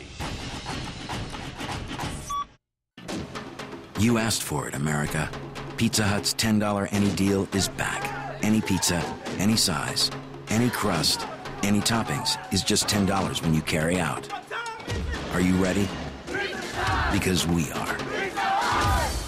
You 3.99 4.19
asked 4.19 4.43
for 4.43 4.69
it, 4.69 4.75
America. 4.75 5.31
Pizza 5.77 6.05
Hut's 6.05 6.35
$10 6.35 6.89
any 6.93 7.11
deal 7.15 7.49
is 7.53 7.69
back. 7.69 8.39
Any 8.43 8.61
pizza, 8.61 9.03
any 9.39 9.57
size, 9.57 10.11
any 10.49 10.69
crust, 10.71 11.27
any 11.63 11.81
toppings 11.81 12.37
is 12.53 12.63
just 12.63 12.87
$10 12.87 13.43
when 13.43 13.55
you 13.55 13.63
carry 13.63 13.99
out. 13.99 14.29
Are 15.33 15.41
you 15.41 15.55
ready? 15.55 15.89
Because 17.13 17.47
we 17.47 17.71
are. 17.73 17.97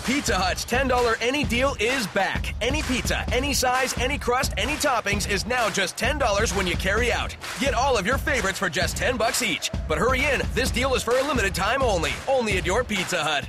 Pizza 0.07 0.37
Hut's 0.37 0.65
$10 0.65 1.17
any 1.21 1.43
deal 1.43 1.75
is 1.81 2.07
back. 2.09 2.55
Any 2.61 2.83
pizza, 2.83 3.25
any 3.33 3.53
size, 3.53 3.93
any 3.99 4.19
crust, 4.19 4.55
any 4.57 4.75
toppings 4.75 5.29
is 5.29 5.47
now 5.47 5.69
just 5.69 5.97
$10 5.97 6.57
when 6.57 6.67
you 6.67 6.77
carry 6.77 7.13
out. 7.13 7.37
Get 7.59 7.75
all 7.75 7.97
of 7.97 8.07
your 8.07 8.17
favorites 8.19 8.59
for 8.59 8.71
just 8.71 8.97
10 8.97 9.17
bucks 9.17 9.43
each. 9.43 9.71
But 9.89 9.99
hurry 9.99 10.25
in, 10.25 10.43
this 10.55 10.71
deal 10.71 10.95
is 10.95 11.03
for 11.03 11.19
a 11.19 11.23
limited 11.23 11.55
time 11.57 11.83
only. 11.83 12.13
Only 12.29 12.57
at 12.57 12.65
your 12.65 12.85
Pizza 12.85 13.23
Hut. 13.23 13.49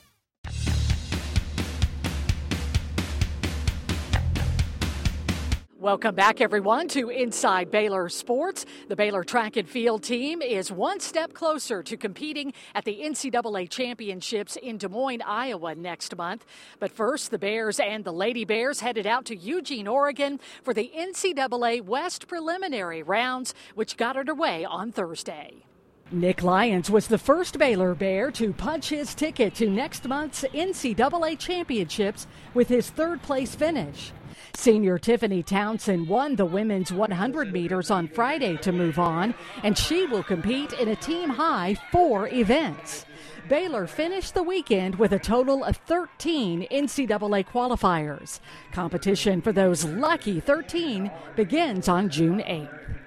Welcome 5.81 6.13
back, 6.13 6.41
everyone, 6.41 6.87
to 6.89 7.09
Inside 7.09 7.71
Baylor 7.71 8.07
Sports. 8.07 8.67
The 8.87 8.95
Baylor 8.95 9.23
track 9.23 9.57
and 9.57 9.67
field 9.67 10.03
team 10.03 10.43
is 10.43 10.71
one 10.71 10.99
step 10.99 11.33
closer 11.33 11.81
to 11.81 11.97
competing 11.97 12.53
at 12.75 12.85
the 12.85 13.01
NCAA 13.01 13.67
Championships 13.67 14.57
in 14.57 14.77
Des 14.77 14.89
Moines, 14.89 15.23
Iowa 15.25 15.73
next 15.73 16.15
month. 16.15 16.45
But 16.77 16.91
first, 16.91 17.31
the 17.31 17.39
Bears 17.39 17.79
and 17.79 18.03
the 18.03 18.13
Lady 18.13 18.45
Bears 18.45 18.81
headed 18.81 19.07
out 19.07 19.25
to 19.25 19.35
Eugene, 19.35 19.87
Oregon 19.87 20.39
for 20.61 20.75
the 20.75 20.91
NCAA 20.95 21.81
West 21.81 22.27
preliminary 22.27 23.01
rounds, 23.01 23.55
which 23.73 23.97
got 23.97 24.15
underway 24.15 24.63
on 24.63 24.91
Thursday. 24.91 25.65
Nick 26.13 26.43
Lyons 26.43 26.91
was 26.91 27.07
the 27.07 27.17
first 27.17 27.57
Baylor 27.57 27.95
Bear 27.95 28.31
to 28.31 28.51
punch 28.51 28.89
his 28.89 29.15
ticket 29.15 29.55
to 29.55 29.69
next 29.69 30.05
month's 30.05 30.43
NCAA 30.43 31.39
Championships 31.39 32.27
with 32.53 32.67
his 32.67 32.89
third 32.89 33.21
place 33.21 33.55
finish. 33.55 34.11
Senior 34.53 34.99
Tiffany 34.99 35.41
Townsend 35.41 36.09
won 36.09 36.35
the 36.35 36.45
women's 36.45 36.91
100 36.91 37.53
meters 37.53 37.89
on 37.89 38.09
Friday 38.09 38.57
to 38.57 38.73
move 38.73 38.99
on, 38.99 39.33
and 39.63 39.77
she 39.77 40.05
will 40.05 40.21
compete 40.21 40.73
in 40.73 40.89
a 40.89 40.97
team 40.97 41.29
high 41.29 41.77
four 41.93 42.27
events. 42.27 43.05
Baylor 43.47 43.87
finished 43.87 44.33
the 44.33 44.43
weekend 44.43 44.95
with 44.95 45.13
a 45.13 45.19
total 45.19 45.63
of 45.63 45.77
13 45.77 46.67
NCAA 46.69 47.47
qualifiers. 47.47 48.41
Competition 48.73 49.41
for 49.41 49.53
those 49.53 49.85
lucky 49.85 50.41
13 50.41 51.09
begins 51.37 51.87
on 51.87 52.09
June 52.09 52.39
8th. 52.39 53.00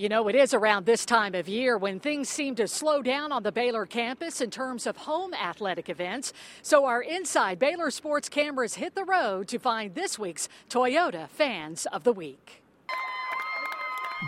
You 0.00 0.08
know, 0.08 0.28
it 0.28 0.34
is 0.34 0.54
around 0.54 0.86
this 0.86 1.04
time 1.04 1.34
of 1.34 1.46
year 1.46 1.76
when 1.76 2.00
things 2.00 2.30
seem 2.30 2.54
to 2.54 2.66
slow 2.66 3.02
down 3.02 3.32
on 3.32 3.42
the 3.42 3.52
Baylor 3.52 3.84
campus 3.84 4.40
in 4.40 4.50
terms 4.50 4.86
of 4.86 4.96
home 4.96 5.34
athletic 5.34 5.90
events. 5.90 6.32
So 6.62 6.86
our 6.86 7.02
Inside 7.02 7.58
Baylor 7.58 7.90
Sports 7.90 8.30
cameras 8.30 8.76
hit 8.76 8.94
the 8.94 9.04
road 9.04 9.46
to 9.48 9.58
find 9.58 9.94
this 9.94 10.18
week's 10.18 10.48
Toyota 10.70 11.28
Fans 11.28 11.84
of 11.92 12.04
the 12.04 12.14
Week. 12.14 12.62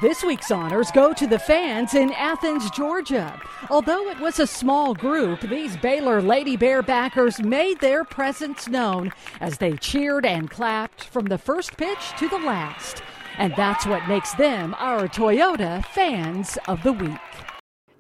This 0.03 0.23
week's 0.23 0.51
honors 0.51 0.91
go 0.91 1.15
to 1.15 1.27
the 1.27 1.39
fans 1.39 1.95
in 1.95 2.13
Athens, 2.13 2.71
Georgia. 2.73 3.41
Although 3.71 4.11
it 4.11 4.21
was 4.21 4.41
a 4.41 4.47
small 4.47 4.93
group, 4.93 5.41
these 5.41 5.79
Baylor 5.79 6.21
Lady 6.21 6.59
Bear 6.59 6.83
backers 6.83 7.43
made 7.43 7.81
their 7.81 8.05
presence 8.05 8.69
known 8.69 9.11
as 9.41 9.57
they 9.57 9.79
cheered 9.79 10.27
and 10.27 10.51
clapped 10.51 11.05
from 11.05 11.25
the 11.27 11.39
first 11.39 11.79
pitch 11.79 12.13
to 12.19 12.29
the 12.29 12.41
last. 12.41 13.03
And 13.39 13.55
that's 13.57 13.87
what 13.87 14.07
makes 14.09 14.35
them 14.35 14.75
our 14.79 15.09
Toyota 15.09 15.85
Fans 15.87 16.59
of 16.69 16.83
the 16.83 16.93
Week. 16.93 17.19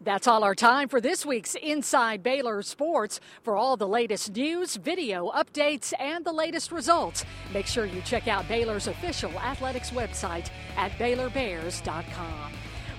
That's 0.05 0.27
all 0.27 0.42
our 0.42 0.57
time 0.57 0.88
for 0.88 1.01
this 1.01 1.25
week's 1.25 1.55
Inside 1.55 2.25
Baylor 2.25 2.62
Sports. 2.62 3.21
For 3.42 3.57
all 3.57 3.77
the 3.77 3.87
latest 3.87 4.35
news, 4.35 4.75
video 4.75 5.31
updates, 5.31 5.92
and 6.01 6.25
the 6.25 6.33
latest 6.33 6.73
results, 6.73 7.25
make 7.55 7.66
sure 7.66 7.87
you 7.87 8.01
check 8.03 8.27
out 8.27 8.49
Baylor's 8.49 8.88
official 8.88 9.31
athletics 9.38 9.90
website 9.90 10.51
at 10.77 10.90
BaylorBears.com. 10.92 12.53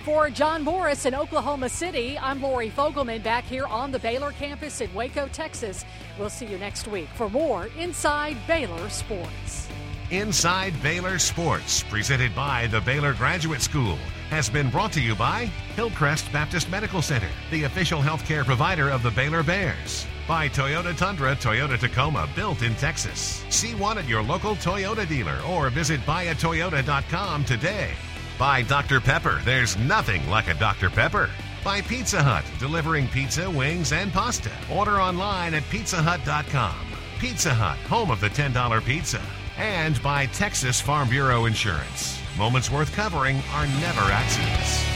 For 0.06 0.30
John 0.30 0.64
Morris 0.64 1.06
in 1.06 1.14
Oklahoma 1.14 1.68
City, 1.68 2.18
I'm 2.18 2.42
Lori 2.42 2.70
Fogelman 2.70 3.22
back 3.22 3.44
here 3.44 3.66
on 3.66 3.92
the 3.92 4.00
Baylor 4.00 4.32
campus 4.32 4.80
in 4.80 4.94
Waco, 4.94 5.28
Texas. 5.30 5.84
We'll 6.18 6.30
see 6.30 6.46
you 6.46 6.58
next 6.58 6.88
week 6.88 7.10
for 7.16 7.30
more 7.30 7.68
Inside 7.78 8.38
Baylor 8.48 8.90
Sports. 8.90 9.68
Inside 10.12 10.74
Baylor 10.84 11.18
Sports, 11.18 11.84
presented 11.84 12.36
by 12.36 12.68
the 12.68 12.82
Baylor 12.82 13.14
Graduate 13.14 13.62
School, 13.62 13.98
has 14.30 14.50
been 14.50 14.70
brought 14.70 14.92
to 14.94 15.02
you 15.02 15.16
by 15.16 15.46
Hillcrest 15.76 16.32
Baptist 16.32 16.70
Medical 16.70 17.02
Center, 17.02 17.30
the 17.52 17.64
official 17.64 18.00
healthcare 18.00 18.46
provider 18.46 18.90
of 18.90 19.02
the 19.02 19.12
Baylor 19.12 19.44
Bears. 19.44 20.06
By 20.28 20.50
Toyota 20.50 20.96
Tundra, 20.96 21.36
Toyota 21.36 21.80
Tacoma, 21.80 22.30
built 22.36 22.62
in 22.62 22.76
Texas. 22.76 23.44
See 23.50 23.76
one 23.76 23.98
at 23.98 24.08
your 24.08 24.22
local 24.22 24.56
Toyota 24.56 25.08
dealer 25.08 25.40
or 25.48 25.70
visit 25.70 26.00
buyatoyota.com 26.02 27.46
today. 27.46 27.92
By 28.38 28.62
Dr. 28.64 29.00
Pepper, 29.00 29.42
there's 29.46 29.78
nothing 29.78 30.28
like 30.30 30.48
a 30.48 30.54
Dr. 30.54 30.90
Pepper. 30.90 31.30
By 31.64 31.82
Pizza 31.82 32.22
Hut, 32.22 32.44
delivering 32.60 33.08
pizza, 33.08 33.50
wings, 33.50 33.94
and 33.94 34.12
pasta. 34.12 34.52
Order 34.72 35.00
online 35.00 35.54
at 35.54 35.64
pizzahut.com. 35.64 36.76
Pizza 37.20 37.54
Hut, 37.54 37.78
home 37.88 38.12
of 38.12 38.20
the 38.20 38.30
$10 38.30 38.84
pizza. 38.86 39.22
And 39.58 40.02
by 40.02 40.26
Texas 40.28 40.82
Farm 40.82 41.10
Bureau 41.10 41.46
Insurance. 41.46 42.20
Moments 42.38 42.72
worth 42.72 42.94
covering 42.94 43.42
are 43.54 43.68
never 43.68 44.02
accidents. 44.02 44.93